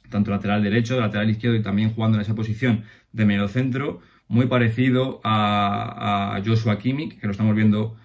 tanto 0.10 0.32
lateral 0.32 0.64
derecho, 0.64 1.00
lateral 1.00 1.30
izquierdo 1.30 1.58
y 1.58 1.62
también 1.62 1.94
jugando 1.94 2.18
en 2.18 2.22
esa 2.22 2.36
posición 2.36 2.84
de 3.14 3.26
medio 3.26 3.48
centro, 3.48 4.02
muy 4.28 4.46
parecido 4.46 5.22
a, 5.24 6.40
Joshua 6.46 6.78
Kimmich, 6.78 7.20
que 7.20 7.28
lo 7.28 7.32
estamos 7.32 7.56
viendo 7.56 7.98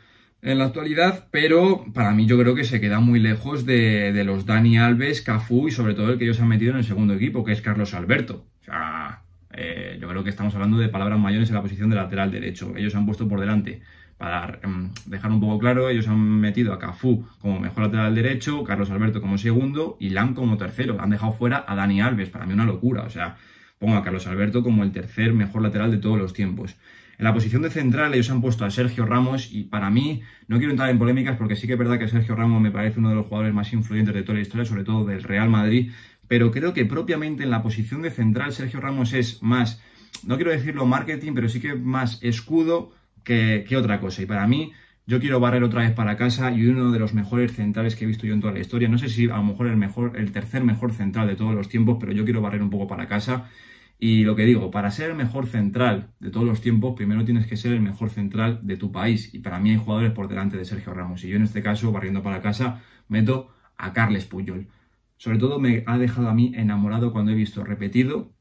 en 0.43 0.59
la 0.59 0.67
actualidad, 0.67 1.29
pero 1.31 1.85
para 1.95 2.13
mí 2.13 2.27
yo 2.27 2.39
creo 2.39 2.55
que 2.55 2.65
se 2.65 2.81
queda 2.81 3.01
muy 3.01 3.21
lejos 3.21 3.65
de, 3.67 4.23
los 4.25 4.47
Dani 4.47 4.79
Alves, 4.79 5.23
Cafú 5.23 5.69
y 5.69 5.71
sobre 5.71 5.95
todo 5.95 6.13
el 6.13 6.19
que 6.19 6.25
ellos 6.25 6.41
han 6.41 6.49
metido 6.49 6.73
en 6.73 6.79
el 6.79 6.85
segundo 6.85 7.15
equipo, 7.15 7.45
que 7.45 7.53
es 7.53 7.61
Carlos 7.61 7.95
Alberto. 7.95 8.45
O 8.61 8.65
sea, 8.65 9.23
eh, 9.53 9.99
yo 10.01 10.09
creo 10.09 10.25
que 10.25 10.31
estamos 10.31 10.55
hablando 10.55 10.79
de 10.79 10.89
palabras 10.89 11.19
mayores 11.19 11.49
en 11.49 11.55
la 11.55 11.63
posición 11.63 11.91
de 11.91 11.97
lateral 11.97 12.31
derecho. 12.31 12.75
Ellos 12.77 12.95
han 12.95 13.07
puesto 13.07 13.29
por 13.29 13.41
delante 13.41 13.83
para 14.19 14.61
em, 14.63 14.91
dejar 15.07 15.33
un 15.33 15.41
poco 15.41 15.59
claro, 15.59 15.89
ellos 15.89 16.09
han 16.09 16.21
metido 16.21 16.73
a 16.73 16.79
Cafú 16.79 17.27
como 17.41 17.59
mejor 17.59 17.85
lateral 17.85 18.15
derecho, 18.15 18.63
Carlos 18.65 18.91
Alberto 18.91 19.21
como 19.21 19.39
segundo 19.39 19.97
y 20.01 20.11
Lam 20.11 20.35
como 20.35 20.57
tercero. 20.57 20.97
Han 21.01 21.11
dejado 21.11 21.33
fuera 21.33 21.65
a 21.67 21.75
Dani 21.75 22.01
Alves, 22.01 22.31
para 22.31 22.47
mí 22.47 22.53
una 22.53 22.65
locura. 22.65 23.03
O 23.03 23.11
sea, 23.11 23.37
pongo 23.79 23.97
a 23.97 24.03
Carlos 24.03 24.27
Alberto 24.27 24.63
como 24.63 24.83
el 24.83 24.93
tercer 24.93 25.33
mejor 25.33 25.63
lateral 25.63 25.91
de 25.91 25.99
todos 25.99 26.19
los 26.19 26.33
tiempos. 26.33 26.77
En 27.19 27.25
la 27.25 27.33
posición 27.33 27.63
de 27.63 27.71
central 27.71 28.13
ellos 28.15 28.31
han 28.31 28.41
puesto 28.41 28.65
a 28.65 28.71
Sergio 28.71 29.07
Ramos 29.07 29.53
y 29.53 29.65
para 29.65 29.91
mí, 29.91 30.23
no 30.49 30.59
quiero 30.59 30.73
entrar 30.73 30.91
en 30.91 30.99
polémicas 30.99 31.37
porque 31.37 31.55
sí 31.55 31.67
que 31.67 31.75
es 31.75 31.79
verdad 31.79 31.99
que 31.99 32.09
Sergio 32.09 32.35
Ramos 32.35 32.61
me 32.61 32.73
parece 32.73 32.99
uno 32.99 33.11
de 33.11 33.15
los 33.15 33.27
jugadores 33.27 33.55
más 33.55 33.73
influyentes 33.73 34.15
de 34.15 34.23
toda 34.23 34.35
la 34.35 34.43
historia, 34.43 34.65
sobre 34.65 34.85
todo 34.85 35.05
del 35.05 35.23
Real 35.23 35.49
Madrid, 35.49 35.93
pero 36.27 36.51
creo 36.51 36.75
que 36.75 36.85
propiamente 36.85 37.45
en 37.45 37.51
la 37.51 37.63
posición 37.63 38.03
de 38.03 38.11
central 38.11 38.53
Sergio 38.53 38.81
Ramos 38.81 39.13
es 39.13 39.43
más, 39.43 39.81
no 40.25 40.37
quiero 40.37 40.51
decirlo 40.51 40.87
marketing, 40.87 41.33
pero 41.35 41.49
sí 41.49 41.61
que 41.61 41.75
más 41.75 42.19
escudo 42.23 42.93
que, 43.25 43.67
otra 43.77 44.01
cosa. 44.01 44.23
Y 44.23 44.27
para 44.27 44.47
mí, 44.47 44.73
yo 45.07 45.21
quiero 45.21 45.41
barrer 45.41 45.65
otra 45.65 45.83
vez 45.83 45.93
para 45.93 46.17
casa 46.17 46.53
y 46.53 46.67
uno 46.67 46.93
de 46.93 46.99
los 46.99 47.15
mejores 47.15 47.53
centrales 47.53 47.97
que 47.97 48.05
he 48.05 48.07
visto 48.07 48.27
yo 48.27 48.35
en 48.35 48.41
toda 48.41 48.53
la 48.53 48.61
historia. 48.61 48.89
No 48.89 48.99
sé 48.99 49.09
si 49.09 49.25
a 49.29 49.37
lo 49.37 49.45
mejor 49.45 49.67
el 49.67 49.77
mejor, 49.77 50.17
el 50.17 50.33
tercer 50.33 50.65
mejor 50.65 50.93
central 50.93 51.27
de 51.27 51.37
todos 51.37 51.55
los 51.55 51.69
tiempos, 51.69 51.97
pero 52.01 52.13
yo 52.13 52.25
quiero 52.25 52.41
barrer 52.41 52.63
un 52.63 52.71
poco 52.71 52.87
para 52.87 53.09
casa. 53.09 53.51
Y 53.99 54.25
lo 54.25 54.37
que 54.37 54.45
digo, 54.45 54.71
para 54.71 54.91
ser 54.91 55.11
el 55.11 55.17
mejor 55.17 55.47
central 55.47 56.13
de 56.21 56.31
todos 56.31 56.47
los 56.47 56.61
tiempos, 56.61 56.95
primero 56.97 57.25
tienes 57.25 57.47
que 57.47 57.57
ser 57.57 57.73
el 57.73 57.81
mejor 57.81 58.11
central 58.11 58.61
de 58.63 58.77
tu 58.77 58.93
país. 58.93 59.33
Y 59.35 59.39
para 59.39 59.59
mí 59.61 59.71
hay 59.71 59.77
jugadores 59.79 60.13
por 60.13 60.29
delante 60.29 60.57
de 60.57 60.65
Sergio 60.65 60.93
Ramos. 60.95 61.25
Y 61.25 61.29
yo 61.29 61.37
en 61.37 61.43
este 61.43 61.63
caso, 61.63 61.93
barriendo 61.93 62.23
para 62.23 62.43
casa, 62.43 62.83
meto 63.09 63.49
a 63.77 63.93
Carles 63.93 64.27
Puyol. 64.27 64.69
Sobre 65.17 65.39
todo 65.39 65.59
me 65.59 65.85
ha 65.87 65.97
dejado 65.99 66.29
a 66.29 66.35
mí 66.35 66.53
enamorado 66.55 67.13
cuando 67.13 67.33
he 67.33 67.35
visto 67.35 67.65
repetido 67.65 68.33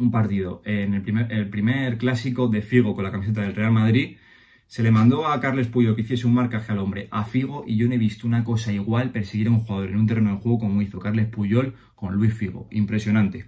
un 0.00 0.10
partido 0.10 0.62
en 0.64 0.94
el 0.94 1.02
primer, 1.02 1.30
el 1.32 1.48
primer 1.48 1.98
clásico 1.98 2.48
de 2.48 2.62
Figo 2.62 2.94
con 2.94 3.04
la 3.04 3.12
camiseta 3.12 3.42
del 3.42 3.54
Real 3.54 3.72
Madrid. 3.72 4.16
Se 4.66 4.82
le 4.82 4.90
mandó 4.90 5.26
a 5.26 5.40
Carles 5.40 5.66
Puyo 5.66 5.94
que 5.94 6.02
hiciese 6.02 6.26
un 6.26 6.34
marcaje 6.34 6.72
al 6.72 6.78
hombre 6.78 7.08
a 7.10 7.24
Figo 7.24 7.64
y 7.66 7.76
yo 7.76 7.88
no 7.88 7.94
he 7.94 7.98
visto 7.98 8.26
una 8.26 8.44
cosa 8.44 8.72
igual 8.72 9.10
perseguir 9.10 9.48
a 9.48 9.50
un 9.50 9.60
jugador 9.60 9.90
en 9.90 9.96
un 9.96 10.06
terreno 10.06 10.30
de 10.30 10.40
juego 10.40 10.60
como 10.60 10.80
hizo 10.80 10.98
Carles 10.98 11.26
Puyol 11.26 11.74
con 11.94 12.14
Luis 12.14 12.34
Figo. 12.34 12.68
Impresionante. 12.70 13.46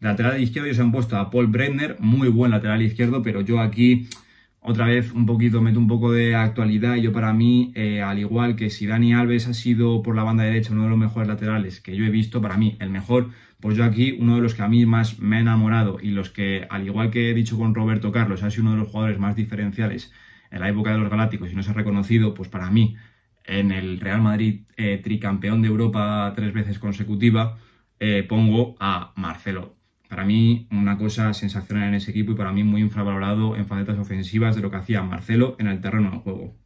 lateral 0.00 0.40
izquierdo 0.40 0.68
ellos 0.68 0.80
han 0.80 0.92
puesto 0.92 1.16
a 1.16 1.30
Paul 1.30 1.48
Brenner, 1.48 1.96
muy 2.00 2.28
buen 2.28 2.52
lateral 2.52 2.82
izquierdo, 2.82 3.22
pero 3.22 3.40
yo 3.40 3.60
aquí 3.60 4.08
otra 4.62 4.86
vez 4.86 5.12
un 5.12 5.26
poquito, 5.26 5.62
meto 5.62 5.78
un 5.78 5.88
poco 5.88 6.12
de 6.12 6.34
actualidad. 6.34 6.96
Yo 6.96 7.12
para 7.12 7.32
mí, 7.32 7.72
eh, 7.74 8.02
al 8.02 8.18
igual 8.18 8.56
que 8.56 8.70
si 8.70 8.86
Dani 8.86 9.14
Alves 9.14 9.48
ha 9.48 9.54
sido 9.54 10.02
por 10.02 10.14
la 10.16 10.22
banda 10.22 10.44
derecha 10.44 10.72
uno 10.72 10.84
de 10.84 10.90
los 10.90 10.98
mejores 10.98 11.28
laterales 11.28 11.80
que 11.80 11.96
yo 11.96 12.04
he 12.04 12.10
visto, 12.10 12.40
para 12.42 12.56
mí 12.56 12.76
el 12.80 12.90
mejor, 12.90 13.30
pues 13.60 13.76
yo 13.76 13.84
aquí 13.84 14.16
uno 14.18 14.36
de 14.36 14.42
los 14.42 14.54
que 14.54 14.62
a 14.62 14.68
mí 14.68 14.84
más 14.86 15.18
me 15.18 15.36
ha 15.36 15.40
enamorado 15.40 15.98
y 16.00 16.10
los 16.10 16.30
que, 16.30 16.66
al 16.70 16.84
igual 16.86 17.10
que 17.10 17.30
he 17.30 17.34
dicho 17.34 17.58
con 17.58 17.74
Roberto 17.74 18.12
Carlos, 18.12 18.42
ha 18.42 18.50
sido 18.50 18.64
uno 18.64 18.72
de 18.72 18.78
los 18.78 18.88
jugadores 18.88 19.18
más 19.18 19.36
diferenciales 19.36 20.12
en 20.50 20.60
la 20.60 20.68
época 20.68 20.92
de 20.92 20.98
los 20.98 21.10
Galácticos 21.10 21.52
y 21.52 21.56
no 21.56 21.62
se 21.62 21.70
ha 21.70 21.74
reconocido, 21.74 22.34
pues 22.34 22.48
para 22.48 22.70
mí, 22.70 22.96
en 23.44 23.72
el 23.72 24.00
Real 24.00 24.22
Madrid 24.22 24.62
eh, 24.76 25.00
tricampeón 25.02 25.62
de 25.62 25.68
Europa 25.68 26.32
tres 26.36 26.52
veces 26.52 26.78
consecutiva, 26.78 27.58
eh, 27.98 28.24
pongo 28.28 28.76
a 28.80 29.12
Marcelo 29.16 29.79
para 30.10 30.24
mí, 30.24 30.66
una 30.72 30.98
cosa 30.98 31.32
sensacional 31.34 31.86
en 31.86 31.94
ese 31.94 32.10
equipo 32.10 32.32
y 32.32 32.34
para 32.34 32.50
mí 32.50 32.64
muy 32.64 32.80
infravalorado 32.80 33.54
en 33.54 33.66
facetas 33.66 33.96
ofensivas 33.96 34.56
de 34.56 34.60
lo 34.60 34.68
que 34.68 34.78
hacía 34.78 35.04
Marcelo 35.04 35.54
en 35.60 35.68
el 35.68 35.80
terreno 35.80 36.10
de 36.10 36.16
juego. 36.18 36.56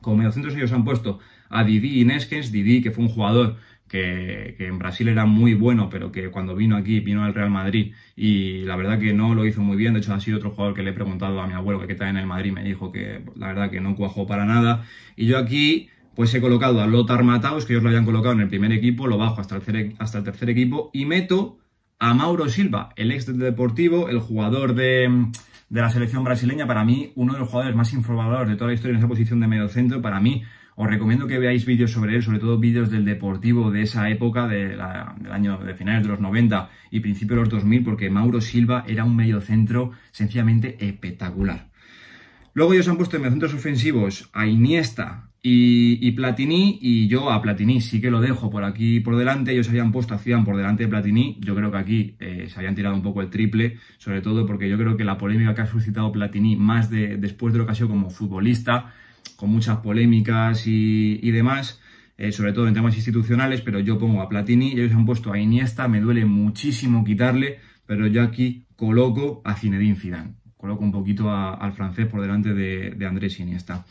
Como 0.00 0.16
mediocentros 0.16 0.56
ellos 0.56 0.72
han 0.72 0.86
puesto 0.86 1.18
a 1.50 1.64
Didi 1.64 2.00
Ineskens, 2.00 2.50
Didi 2.50 2.80
que 2.80 2.90
fue 2.90 3.04
un 3.04 3.10
jugador 3.10 3.56
que, 3.88 4.56
en 4.58 4.78
Brasil 4.78 5.06
era 5.08 5.26
muy 5.26 5.52
bueno, 5.52 5.90
pero 5.90 6.10
que 6.10 6.30
cuando 6.30 6.56
vino 6.56 6.76
aquí, 6.76 7.00
vino 7.00 7.24
al 7.24 7.34
Real 7.34 7.50
Madrid 7.50 7.92
y 8.16 8.60
la 8.64 8.74
verdad 8.76 8.98
que 8.98 9.12
no 9.12 9.34
lo 9.34 9.44
hizo 9.44 9.60
muy 9.60 9.76
bien. 9.76 9.92
De 9.92 10.00
hecho, 10.00 10.14
ha 10.14 10.20
sido 10.20 10.38
otro 10.38 10.52
jugador 10.52 10.74
que 10.74 10.82
le 10.82 10.90
he 10.90 10.94
preguntado 10.94 11.42
a 11.42 11.46
mi 11.46 11.52
abuelo 11.52 11.86
que 11.86 11.92
está 11.92 12.08
en 12.08 12.16
el 12.16 12.26
Madrid, 12.26 12.52
me 12.52 12.64
dijo 12.64 12.90
que 12.90 13.22
la 13.36 13.48
verdad 13.48 13.70
que 13.70 13.82
no 13.82 13.96
cuajó 13.96 14.26
para 14.26 14.46
nada. 14.46 14.86
Y 15.14 15.26
yo 15.26 15.36
aquí, 15.36 15.90
pues 16.14 16.32
he 16.34 16.40
colocado 16.40 16.80
a 16.80 16.86
Lothar 16.86 17.22
Mataus, 17.22 17.66
que 17.66 17.74
ellos 17.74 17.82
lo 17.82 17.90
habían 17.90 18.06
colocado 18.06 18.32
en 18.32 18.40
el 18.40 18.48
primer 18.48 18.72
equipo, 18.72 19.06
lo 19.06 19.18
bajo 19.18 19.42
hasta 19.42 19.56
el, 19.56 19.94
hasta 19.98 20.16
el 20.16 20.24
tercer 20.24 20.48
equipo 20.48 20.88
y 20.94 21.04
meto 21.04 21.58
a 21.98 22.14
Mauro 22.14 22.48
Silva, 22.48 22.90
el 22.96 23.10
ex 23.10 23.26
del 23.26 23.38
Deportivo, 23.38 24.08
el 24.08 24.20
jugador 24.20 24.74
de, 24.74 25.26
la 25.70 25.90
selección 25.90 26.22
brasileña, 26.24 26.66
para 26.66 26.84
mí 26.84 27.12
uno 27.16 27.32
de 27.32 27.40
los 27.40 27.48
jugadores 27.48 27.76
más 27.76 27.92
informados 27.92 28.48
de 28.48 28.54
toda 28.54 28.68
la 28.68 28.74
historia 28.74 28.92
en 28.92 28.98
esa 28.98 29.08
posición 29.08 29.40
de 29.40 29.48
medio 29.48 29.68
centro, 29.68 30.00
para 30.00 30.20
mí 30.20 30.44
os 30.76 30.88
recomiendo 30.88 31.26
que 31.26 31.40
veáis 31.40 31.66
vídeos 31.66 31.90
sobre 31.90 32.14
él, 32.14 32.22
sobre 32.22 32.38
todo 32.38 32.58
vídeos 32.58 32.90
del 32.90 33.04
Deportivo 33.04 33.72
de 33.72 33.82
esa 33.82 34.08
época, 34.10 34.46
de 34.46 34.68
del 34.68 35.32
año 35.32 35.58
de 35.58 35.74
finales 35.74 36.04
de 36.04 36.08
los 36.08 36.20
90 36.20 36.70
y 36.92 37.00
principios 37.00 37.36
de 37.36 37.40
los 37.42 37.48
2000, 37.48 37.82
porque 37.82 38.10
Mauro 38.10 38.40
Silva 38.40 38.84
era 38.86 39.04
un 39.04 39.16
medio 39.16 39.40
centro 39.40 39.90
sencillamente 40.12 40.76
espectacular. 40.78 41.67
Luego 42.58 42.72
ellos 42.72 42.88
han 42.88 42.96
puesto 42.96 43.14
en 43.14 43.22
mediocentros 43.22 43.54
ofensivos 43.54 44.30
a 44.32 44.48
Iniesta, 44.48 45.30
y, 45.40 46.10
Platini, 46.10 46.80
y 46.82 47.06
yo 47.06 47.30
a 47.30 47.40
Platini 47.40 47.80
sí 47.80 48.00
que 48.00 48.10
lo 48.10 48.20
dejo 48.20 48.50
por 48.50 48.64
aquí 48.64 48.98
por 48.98 49.16
delante. 49.16 49.52
Ellos 49.52 49.68
habían 49.68 49.92
puesto 49.92 50.12
a 50.12 50.18
Zidane 50.18 50.44
por 50.44 50.56
delante 50.56 50.82
de 50.82 50.88
Platini. 50.88 51.38
Yo 51.40 51.54
creo 51.54 51.70
que 51.70 51.78
aquí 51.78 52.16
eh, 52.18 52.48
se 52.52 52.58
habían 52.58 52.74
tirado 52.74 52.96
un 52.96 53.02
poco 53.02 53.22
el 53.22 53.30
triple, 53.30 53.78
sobre 53.98 54.22
todo 54.22 54.44
porque 54.44 54.68
yo 54.68 54.76
creo 54.76 54.96
que 54.96 55.04
la 55.04 55.16
polémica 55.18 55.54
que 55.54 55.60
ha 55.60 55.66
suscitado 55.66 56.10
Platini, 56.10 56.56
más 56.56 56.90
de, 56.90 57.16
después 57.16 57.52
de 57.52 57.60
lo 57.60 57.66
que 57.66 57.70
ha 57.70 57.74
sido 57.76 57.90
como 57.90 58.10
futbolista, 58.10 58.92
con 59.36 59.50
muchas 59.50 59.76
polémicas 59.76 60.66
y, 60.66 61.30
demás, 61.30 61.80
eh, 62.16 62.32
sobre 62.32 62.52
todo 62.52 62.66
en 62.66 62.74
temas 62.74 62.96
institucionales, 62.96 63.60
pero 63.60 63.78
yo 63.78 64.00
pongo 64.00 64.20
a 64.20 64.28
Platini 64.28 64.72
ellos 64.72 64.92
han 64.94 65.06
puesto 65.06 65.32
a 65.32 65.38
Iniesta. 65.38 65.86
Me 65.86 66.00
duele 66.00 66.24
muchísimo 66.24 67.04
quitarle, 67.04 67.60
pero 67.86 68.08
yo 68.08 68.20
aquí 68.20 68.66
coloco 68.74 69.42
a 69.44 69.54
Zinedine 69.54 69.94
Zidane. 69.94 70.47
Coloco 70.58 70.84
un 70.84 70.92
poquito 70.92 71.30
al 71.30 71.72
francés 71.72 72.06
por 72.06 72.20
delante 72.20 72.52
de, 72.52 72.90
de 72.90 73.06
Andrés 73.06 73.40
Iniesta. 73.40 73.86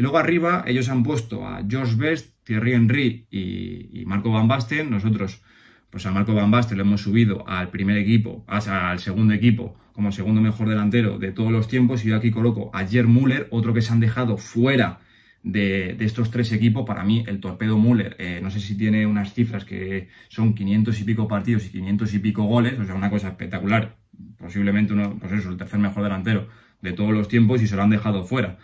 Y 0.00 0.02
luego 0.02 0.16
arriba 0.16 0.64
ellos 0.66 0.88
han 0.88 1.02
puesto 1.02 1.46
a 1.46 1.62
George 1.68 1.94
Best, 1.96 2.34
Thierry 2.44 2.72
Henry 2.72 3.26
y, 3.30 4.02
Marco 4.06 4.30
Van 4.30 4.48
Basten. 4.48 4.88
Nosotros, 4.88 5.42
pues 5.90 6.06
a 6.06 6.10
Marco 6.10 6.32
Van 6.34 6.50
Basten 6.50 6.78
lo 6.78 6.84
hemos 6.84 7.02
subido 7.02 7.46
al 7.46 7.68
primer 7.68 7.98
equipo, 7.98 8.42
al 8.46 8.98
segundo 8.98 9.34
equipo, 9.34 9.76
como 9.92 10.10
segundo 10.10 10.40
mejor 10.40 10.70
delantero 10.70 11.18
de 11.18 11.32
todos 11.32 11.52
los 11.52 11.68
tiempos. 11.68 12.02
Y 12.02 12.08
yo 12.08 12.16
aquí 12.16 12.30
coloco 12.30 12.70
a 12.72 12.86
Jer 12.86 13.06
Müller, 13.06 13.48
otro 13.50 13.74
que 13.74 13.82
se 13.82 13.92
han 13.92 14.00
dejado 14.00 14.38
fuera 14.38 15.00
de, 15.42 15.96
estos 16.00 16.30
tres 16.30 16.50
equipos. 16.52 16.86
Para 16.86 17.04
mí, 17.04 17.22
el 17.26 17.38
torpedo 17.38 17.78
Müller, 17.78 18.16
eh, 18.18 18.40
no 18.42 18.50
sé 18.50 18.60
si 18.60 18.76
tiene 18.78 19.06
unas 19.06 19.34
cifras 19.34 19.66
que 19.66 20.08
son 20.28 20.54
500 20.54 20.98
y 20.98 21.04
pico 21.04 21.28
partidos 21.28 21.66
y 21.66 21.72
500 21.72 22.14
y 22.14 22.18
pico 22.20 22.44
goles, 22.44 22.78
o 22.78 22.86
sea, 22.86 22.94
una 22.94 23.10
cosa 23.10 23.28
espectacular. 23.28 23.96
Posiblemente 24.38 24.92
uno, 24.92 25.16
pues 25.18 25.32
eso, 25.32 25.50
el 25.50 25.56
tercer 25.56 25.78
mejor 25.78 26.02
delantero 26.02 26.48
de 26.80 26.92
todos 26.92 27.12
los 27.12 27.28
tiempos 27.28 27.62
y 27.62 27.66
se 27.66 27.76
lo 27.76 27.82
han 27.82 27.90
dejado 27.90 28.24
fuera. 28.24 28.58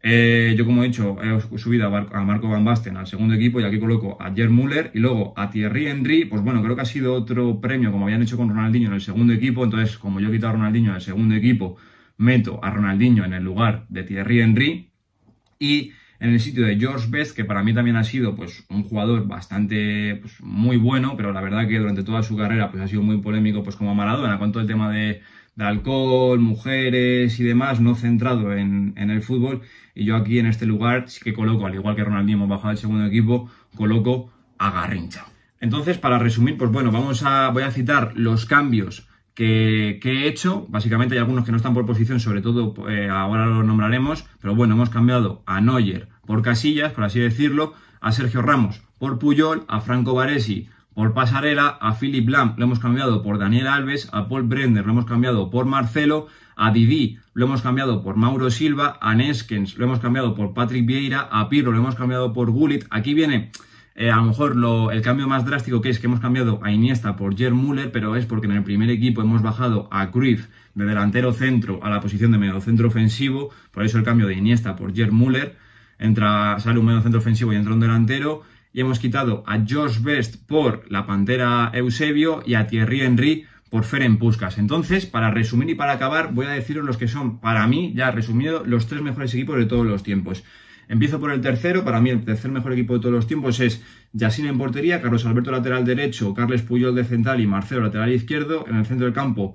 Eh, 0.00 0.54
yo, 0.56 0.64
como 0.64 0.84
he 0.84 0.86
dicho, 0.86 1.16
he 1.20 1.58
subido 1.58 1.86
a, 1.94 2.24
Marco 2.24 2.48
Van 2.48 2.64
Basten 2.64 2.96
al 2.96 3.06
segundo 3.06 3.34
equipo 3.34 3.60
y 3.60 3.64
aquí 3.64 3.80
coloco 3.80 4.16
a 4.20 4.32
Jer 4.32 4.48
Müller 4.48 4.92
y 4.94 5.00
luego 5.00 5.34
a 5.36 5.50
Thierry 5.50 5.88
Henry. 5.88 6.24
Pues 6.24 6.42
bueno, 6.42 6.62
creo 6.62 6.76
que 6.76 6.82
ha 6.82 6.86
sido 6.86 7.14
otro 7.14 7.60
premio 7.60 7.90
como 7.90 8.04
habían 8.04 8.22
hecho 8.22 8.36
con 8.36 8.48
Ronaldinho 8.48 8.88
en 8.88 8.94
el 8.94 9.00
segundo 9.00 9.32
equipo. 9.32 9.64
Entonces, 9.64 9.98
como 9.98 10.20
yo 10.20 10.28
he 10.28 10.32
quitado 10.32 10.50
a 10.50 10.56
Ronaldinho 10.56 10.90
en 10.90 10.96
el 10.96 11.02
segundo 11.02 11.34
equipo, 11.34 11.76
meto 12.16 12.60
a 12.62 12.70
Ronaldinho 12.70 13.24
en 13.24 13.32
el 13.32 13.42
lugar 13.42 13.86
de 13.88 14.04
Thierry 14.04 14.40
Henry 14.40 14.90
y 15.58 15.92
en 16.20 16.30
el 16.30 16.40
sitio 16.40 16.66
de 16.66 16.76
George 16.76 17.06
Best, 17.08 17.36
que 17.36 17.44
para 17.44 17.62
mí 17.62 17.72
también 17.72 17.96
ha 17.96 18.04
sido 18.04 18.34
pues, 18.34 18.64
un 18.68 18.82
jugador 18.82 19.26
bastante 19.26 20.16
pues, 20.16 20.40
muy 20.40 20.76
bueno, 20.76 21.16
pero 21.16 21.32
la 21.32 21.40
verdad 21.40 21.68
que 21.68 21.78
durante 21.78 22.02
toda 22.02 22.22
su 22.22 22.36
carrera 22.36 22.70
pues, 22.70 22.82
ha 22.82 22.88
sido 22.88 23.02
muy 23.02 23.18
polémico 23.18 23.62
pues, 23.62 23.76
como 23.76 23.94
Maradona, 23.94 24.38
con 24.38 24.50
todo 24.50 24.62
el 24.62 24.68
tema 24.68 24.90
de, 24.90 25.22
alcohol, 25.58 26.38
mujeres 26.38 27.38
y 27.40 27.44
demás, 27.44 27.80
no 27.80 27.96
centrado 27.96 28.54
en, 28.54 28.94
el 28.96 29.22
fútbol. 29.22 29.62
Y 29.94 30.04
yo 30.04 30.16
aquí 30.16 30.38
en 30.38 30.46
este 30.46 30.66
lugar 30.66 31.08
sí 31.08 31.20
que 31.22 31.32
coloco, 31.32 31.66
al 31.66 31.74
igual 31.74 31.96
que 31.96 32.04
Ronaldinho 32.04 32.38
hemos 32.38 32.48
bajado 32.48 32.70
al 32.70 32.78
segundo 32.78 33.06
equipo, 33.06 33.50
coloco 33.74 34.32
a 34.58 34.70
Garrincha. 34.70 35.26
Entonces, 35.60 35.98
para 35.98 36.20
resumir, 36.20 36.56
pues 36.56 36.70
bueno, 36.70 36.92
vamos 36.92 37.24
a, 37.24 37.50
voy 37.50 37.64
a 37.64 37.72
citar 37.72 38.12
los 38.14 38.46
cambios 38.46 39.07
que, 39.38 40.00
he 40.02 40.26
hecho. 40.26 40.66
Básicamente 40.68 41.14
hay 41.14 41.20
algunos 41.20 41.44
que 41.44 41.52
no 41.52 41.56
están 41.56 41.72
por 41.72 41.86
posición, 41.86 42.18
sobre 42.18 42.42
todo 42.42 42.74
eh, 42.90 43.08
ahora 43.08 43.46
los 43.46 43.64
nombraremos, 43.64 44.26
pero 44.40 44.56
bueno, 44.56 44.74
hemos 44.74 44.90
cambiado 44.90 45.42
a 45.46 45.60
Neuer 45.60 46.08
por 46.26 46.42
Casillas, 46.42 46.92
por 46.92 47.04
así 47.04 47.20
decirlo, 47.20 47.74
a 48.00 48.10
Sergio 48.10 48.42
Ramos 48.42 48.82
por 48.98 49.20
Puyol, 49.20 49.64
a 49.68 49.80
Franco 49.80 50.12
Baresi 50.14 50.68
por 50.92 51.14
Pasarela, 51.14 51.68
a 51.68 51.94
Philip 51.94 52.28
Lam 52.28 52.54
lo 52.56 52.64
hemos 52.64 52.80
cambiado 52.80 53.22
por 53.22 53.38
Daniel 53.38 53.68
Alves, 53.68 54.08
a 54.12 54.28
Paul 54.28 54.42
Brender 54.42 54.84
lo 54.84 54.90
hemos 54.90 55.04
cambiado 55.04 55.50
por 55.50 55.66
Marcelo, 55.66 56.26
a 56.56 56.72
Didi 56.72 57.18
lo 57.32 57.46
hemos 57.46 57.62
cambiado 57.62 58.02
por 58.02 58.16
Mauro 58.16 58.50
Silva, 58.50 58.98
a 59.00 59.14
Neskens 59.14 59.78
lo 59.78 59.84
hemos 59.84 60.00
cambiado 60.00 60.34
por 60.34 60.52
Patrick 60.52 60.84
Vieira, 60.84 61.28
a 61.30 61.48
Pirro 61.48 61.70
lo 61.70 61.78
hemos 61.78 61.94
cambiado 61.94 62.32
por 62.32 62.50
Gullit. 62.50 62.86
Aquí 62.90 63.14
viene 63.14 63.52
eh, 64.00 64.12
a 64.12 64.16
lo 64.16 64.26
mejor 64.26 64.54
el 64.92 65.02
cambio 65.02 65.26
más 65.26 65.44
drástico 65.44 65.80
que 65.80 65.90
es 65.90 65.98
que 65.98 66.06
hemos 66.06 66.20
cambiado 66.20 66.60
a 66.62 66.70
Iniesta 66.70 67.16
por 67.16 67.36
Jer 67.36 67.52
Müller, 67.52 67.90
pero 67.90 68.14
es 68.14 68.26
porque 68.26 68.46
en 68.46 68.52
el 68.52 68.62
primer 68.62 68.90
equipo 68.90 69.22
hemos 69.22 69.42
bajado 69.42 69.88
a 69.90 70.12
Cruyff 70.12 70.46
de 70.74 70.84
delantero 70.84 71.32
centro 71.32 71.80
a 71.82 71.90
la 71.90 72.00
posición 72.00 72.30
de 72.30 72.38
medio 72.38 72.60
centro 72.60 72.86
ofensivo, 72.86 73.50
por 73.72 73.82
eso 73.82 73.98
el 73.98 74.04
cambio 74.04 74.28
de 74.28 74.34
Iniesta 74.34 74.76
por 74.76 74.94
Jer 74.94 75.10
Müller, 75.10 75.56
entra, 75.98 76.60
sale 76.60 76.78
un 76.78 76.86
medio 76.86 77.02
centro 77.02 77.18
ofensivo 77.18 77.52
y 77.52 77.56
entra 77.56 77.74
un 77.74 77.80
delantero, 77.80 78.42
y 78.72 78.80
hemos 78.82 79.00
quitado 79.00 79.42
a 79.48 79.58
Josh 79.68 80.00
Best 80.00 80.46
por 80.46 80.84
la 80.88 81.04
Pantera 81.04 81.72
Eusebio 81.74 82.44
y 82.46 82.54
a 82.54 82.68
Thierry 82.68 83.00
Henry 83.00 83.46
por 83.68 83.82
Ferenc 83.82 84.20
Puskas. 84.20 84.58
Entonces, 84.58 85.06
para 85.06 85.32
resumir 85.32 85.70
y 85.70 85.74
para 85.74 85.94
acabar, 85.94 86.32
voy 86.32 86.46
a 86.46 86.50
deciros 86.50 86.84
los 86.84 86.98
que 86.98 87.08
son, 87.08 87.40
para 87.40 87.66
mí, 87.66 87.92
ya 87.96 88.12
resumido, 88.12 88.62
los 88.64 88.86
tres 88.86 89.02
mejores 89.02 89.34
equipos 89.34 89.56
de 89.56 89.66
todos 89.66 89.84
los 89.84 90.04
tiempos. 90.04 90.44
Empiezo 90.88 91.20
por 91.20 91.32
el 91.32 91.40
tercero, 91.40 91.84
para 91.84 92.00
mí 92.00 92.10
el 92.10 92.24
tercer 92.24 92.50
mejor 92.50 92.72
equipo 92.72 92.94
de 92.94 93.00
todos 93.00 93.14
los 93.14 93.26
tiempos 93.26 93.60
es 93.60 93.84
Yassin 94.12 94.46
en 94.46 94.56
portería, 94.56 95.02
Carlos 95.02 95.26
Alberto 95.26 95.50
lateral 95.50 95.84
derecho, 95.84 96.32
Carles 96.32 96.62
Puyol 96.62 96.94
de 96.94 97.04
central 97.04 97.40
y 97.40 97.46
Marcelo 97.46 97.82
lateral 97.82 98.12
izquierdo. 98.12 98.64
En 98.68 98.76
el 98.76 98.86
centro 98.86 99.04
del 99.04 99.14
campo, 99.14 99.54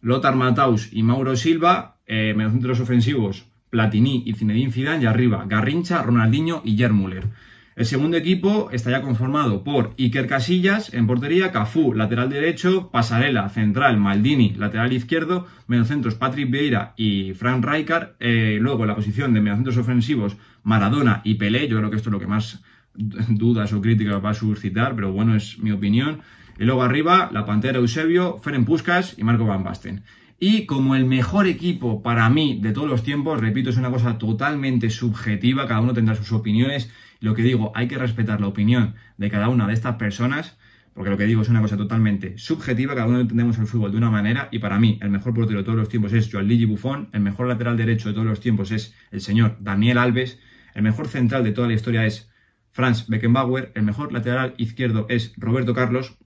Lothar 0.00 0.34
Mataus 0.34 0.92
y 0.92 1.02
Mauro 1.02 1.36
Silva. 1.36 1.98
Eh, 2.06 2.34
mediocentros 2.36 2.80
ofensivos, 2.80 3.46
Platini 3.70 4.24
y 4.26 4.34
Zinedine 4.34 4.72
Zidane. 4.72 5.04
Y 5.04 5.06
arriba, 5.06 5.44
Garrincha, 5.46 6.02
Ronaldinho 6.02 6.62
y 6.64 6.76
Jermuller. 6.76 7.28
El 7.74 7.86
segundo 7.86 8.18
equipo 8.18 8.68
está 8.70 8.90
ya 8.90 9.00
conformado 9.00 9.64
por 9.64 9.94
Iker 9.98 10.26
Casillas 10.26 10.92
en 10.92 11.06
portería, 11.06 11.52
Cafú 11.52 11.94
lateral 11.94 12.28
derecho, 12.28 12.90
Pasarela 12.90 13.48
central, 13.48 13.96
Maldini 13.96 14.52
lateral 14.54 14.92
izquierdo, 14.92 15.46
mediocentros 15.68 16.14
Patrick 16.14 16.50
Vieira 16.50 16.92
y 16.98 17.32
Frank 17.32 17.64
Rijkaard, 17.64 18.16
eh, 18.20 18.58
luego 18.60 18.82
en 18.82 18.88
la 18.88 18.94
posición 18.94 19.32
de 19.32 19.40
mediocentros 19.40 19.78
ofensivos 19.78 20.36
Maradona 20.62 21.22
y 21.24 21.34
Pelé, 21.34 21.66
yo 21.66 21.78
creo 21.78 21.88
que 21.88 21.96
esto 21.96 22.10
es 22.10 22.12
lo 22.12 22.20
que 22.20 22.26
más 22.26 22.62
dudas 22.94 23.72
o 23.72 23.80
críticas 23.80 24.22
va 24.22 24.30
a 24.30 24.34
suscitar, 24.34 24.94
pero 24.94 25.10
bueno, 25.12 25.34
es 25.34 25.58
mi 25.58 25.72
opinión. 25.72 26.20
Y 26.58 26.64
luego 26.64 26.82
arriba, 26.82 27.30
la 27.32 27.46
Pantera 27.46 27.78
Eusebio, 27.78 28.38
Ferenc 28.38 28.66
Puskas 28.66 29.18
y 29.18 29.24
Marco 29.24 29.46
Van 29.46 29.64
Basten. 29.64 30.02
Y 30.44 30.66
como 30.66 30.96
el 30.96 31.04
mejor 31.04 31.46
equipo 31.46 32.02
para 32.02 32.28
mí 32.28 32.58
de 32.60 32.72
todos 32.72 32.88
los 32.88 33.04
tiempos, 33.04 33.40
repito, 33.40 33.70
es 33.70 33.76
una 33.76 33.92
cosa 33.92 34.18
totalmente 34.18 34.90
subjetiva, 34.90 35.68
cada 35.68 35.80
uno 35.80 35.94
tendrá 35.94 36.16
sus 36.16 36.32
opiniones. 36.32 36.90
Lo 37.20 37.36
que 37.36 37.42
digo, 37.42 37.70
hay 37.76 37.86
que 37.86 37.96
respetar 37.96 38.40
la 38.40 38.48
opinión 38.48 38.96
de 39.18 39.30
cada 39.30 39.48
una 39.48 39.68
de 39.68 39.74
estas 39.74 39.94
personas, 39.98 40.58
porque 40.94 41.10
lo 41.10 41.16
que 41.16 41.26
digo 41.26 41.42
es 41.42 41.48
una 41.48 41.60
cosa 41.60 41.76
totalmente 41.76 42.38
subjetiva, 42.38 42.96
cada 42.96 43.06
uno 43.06 43.20
entendemos 43.20 43.56
el 43.58 43.68
fútbol 43.68 43.92
de 43.92 43.98
una 43.98 44.10
manera, 44.10 44.48
y 44.50 44.58
para 44.58 44.80
mí 44.80 44.98
el 45.00 45.10
mejor 45.10 45.32
portero 45.32 45.60
de 45.60 45.64
todos 45.64 45.78
los 45.78 45.88
tiempos 45.88 46.12
es 46.12 46.28
Joan 46.28 46.48
Buffon, 46.66 47.08
el 47.12 47.20
mejor 47.20 47.46
lateral 47.46 47.76
derecho 47.76 48.08
de 48.08 48.14
todos 48.14 48.26
los 48.26 48.40
tiempos 48.40 48.72
es 48.72 48.96
el 49.12 49.20
señor 49.20 49.58
Daniel 49.60 49.96
Alves, 49.96 50.40
el 50.74 50.82
mejor 50.82 51.06
central 51.06 51.44
de 51.44 51.52
toda 51.52 51.68
la 51.68 51.74
historia 51.74 52.04
es 52.04 52.32
Franz 52.72 53.06
Beckenbauer, 53.06 53.70
el 53.76 53.84
mejor 53.84 54.12
lateral 54.12 54.54
izquierdo 54.56 55.06
es 55.08 55.34
Roberto 55.36 55.72
Carlos, 55.72 56.18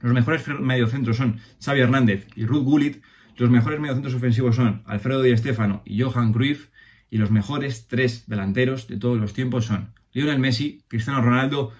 los 0.00 0.12
mejores 0.12 0.48
mediocentros 0.48 1.16
son 1.16 1.38
Xavi 1.64 1.78
Hernández 1.78 2.26
y 2.34 2.44
Ruth 2.44 2.64
Gullit, 2.64 3.02
los 3.36 3.50
mejores 3.50 3.80
mediocentros 3.80 4.14
ofensivos 4.14 4.56
son 4.56 4.82
Alfredo 4.86 5.22
Di 5.22 5.36
Stéfano 5.36 5.82
y 5.84 6.00
Johan 6.00 6.32
Cruyff, 6.32 6.68
y 7.10 7.18
los 7.18 7.30
mejores 7.30 7.88
tres 7.88 8.24
delanteros 8.26 8.88
de 8.88 8.96
todos 8.96 9.18
los 9.20 9.34
tiempos 9.34 9.66
son 9.66 9.90
Lionel 10.12 10.38
Messi, 10.38 10.82
Cristiano 10.88 11.20
Ronaldo 11.20 11.72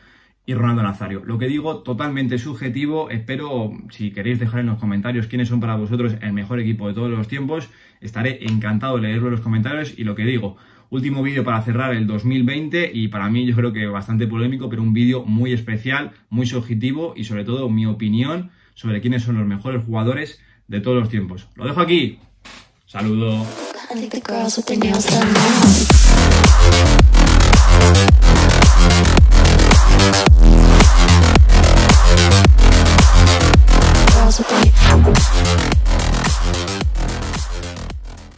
y 0.45 0.55
Ronaldo 0.55 0.83
Nazario. 0.83 1.23
Lo 1.25 1.39
que 1.39 1.47
digo, 1.47 1.79
totalmente 1.83 2.37
subjetivo. 2.39 3.09
Espero, 3.09 3.73
si 3.91 4.11
queréis 4.11 4.39
dejar 4.39 4.61
en 4.61 4.67
los 4.67 4.79
comentarios 4.79 5.29
quiénes 5.29 5.49
son 5.49 5.61
para 5.61 5.77
vosotros 5.77 6.17
el 6.21 6.33
mejor 6.35 6.61
equipo 6.61 6.89
de 6.89 6.95
todos 6.95 7.11
los 7.11 7.29
tiempos, 7.29 7.71
estaré 8.01 8.45
encantado 8.45 8.97
de 8.97 9.03
leerlo 9.03 9.29
en 9.29 9.33
los 9.33 9.41
comentarios. 9.41 9.95
Y 9.97 10.05
lo 10.05 10.15
que 10.15 10.25
digo, 10.25 10.59
último 10.91 11.23
vídeo 11.23 11.45
para 11.45 11.63
cerrar 11.63 11.95
el 11.95 12.07
2020 12.07 12.91
y 12.93 13.09
para 13.09 13.31
mí 13.31 13.47
yo 13.47 13.57
creo 13.57 13.73
que 13.73 13.87
bastante 13.87 14.27
polémico, 14.27 14.69
pero 14.69 14.83
un 14.83 14.93
vídeo 14.93 15.25
muy 15.25 15.55
especial, 15.55 16.13
muy 16.29 16.45
subjetivo 16.45 17.15
y 17.17 17.25
sobre 17.25 17.45
todo 17.45 17.71
mi 17.71 17.87
opinión 17.87 18.51
sobre 18.75 19.01
quiénes 19.01 19.23
son 19.23 19.39
los 19.39 19.47
mejores 19.47 19.85
jugadores 19.85 20.43
de 20.73 20.81
todos 20.81 21.01
los 21.01 21.09
tiempos. 21.11 21.47
Lo 21.55 21.67
dejo 21.67 21.83
aquí. 21.83 22.19
Saludo. 22.87 23.47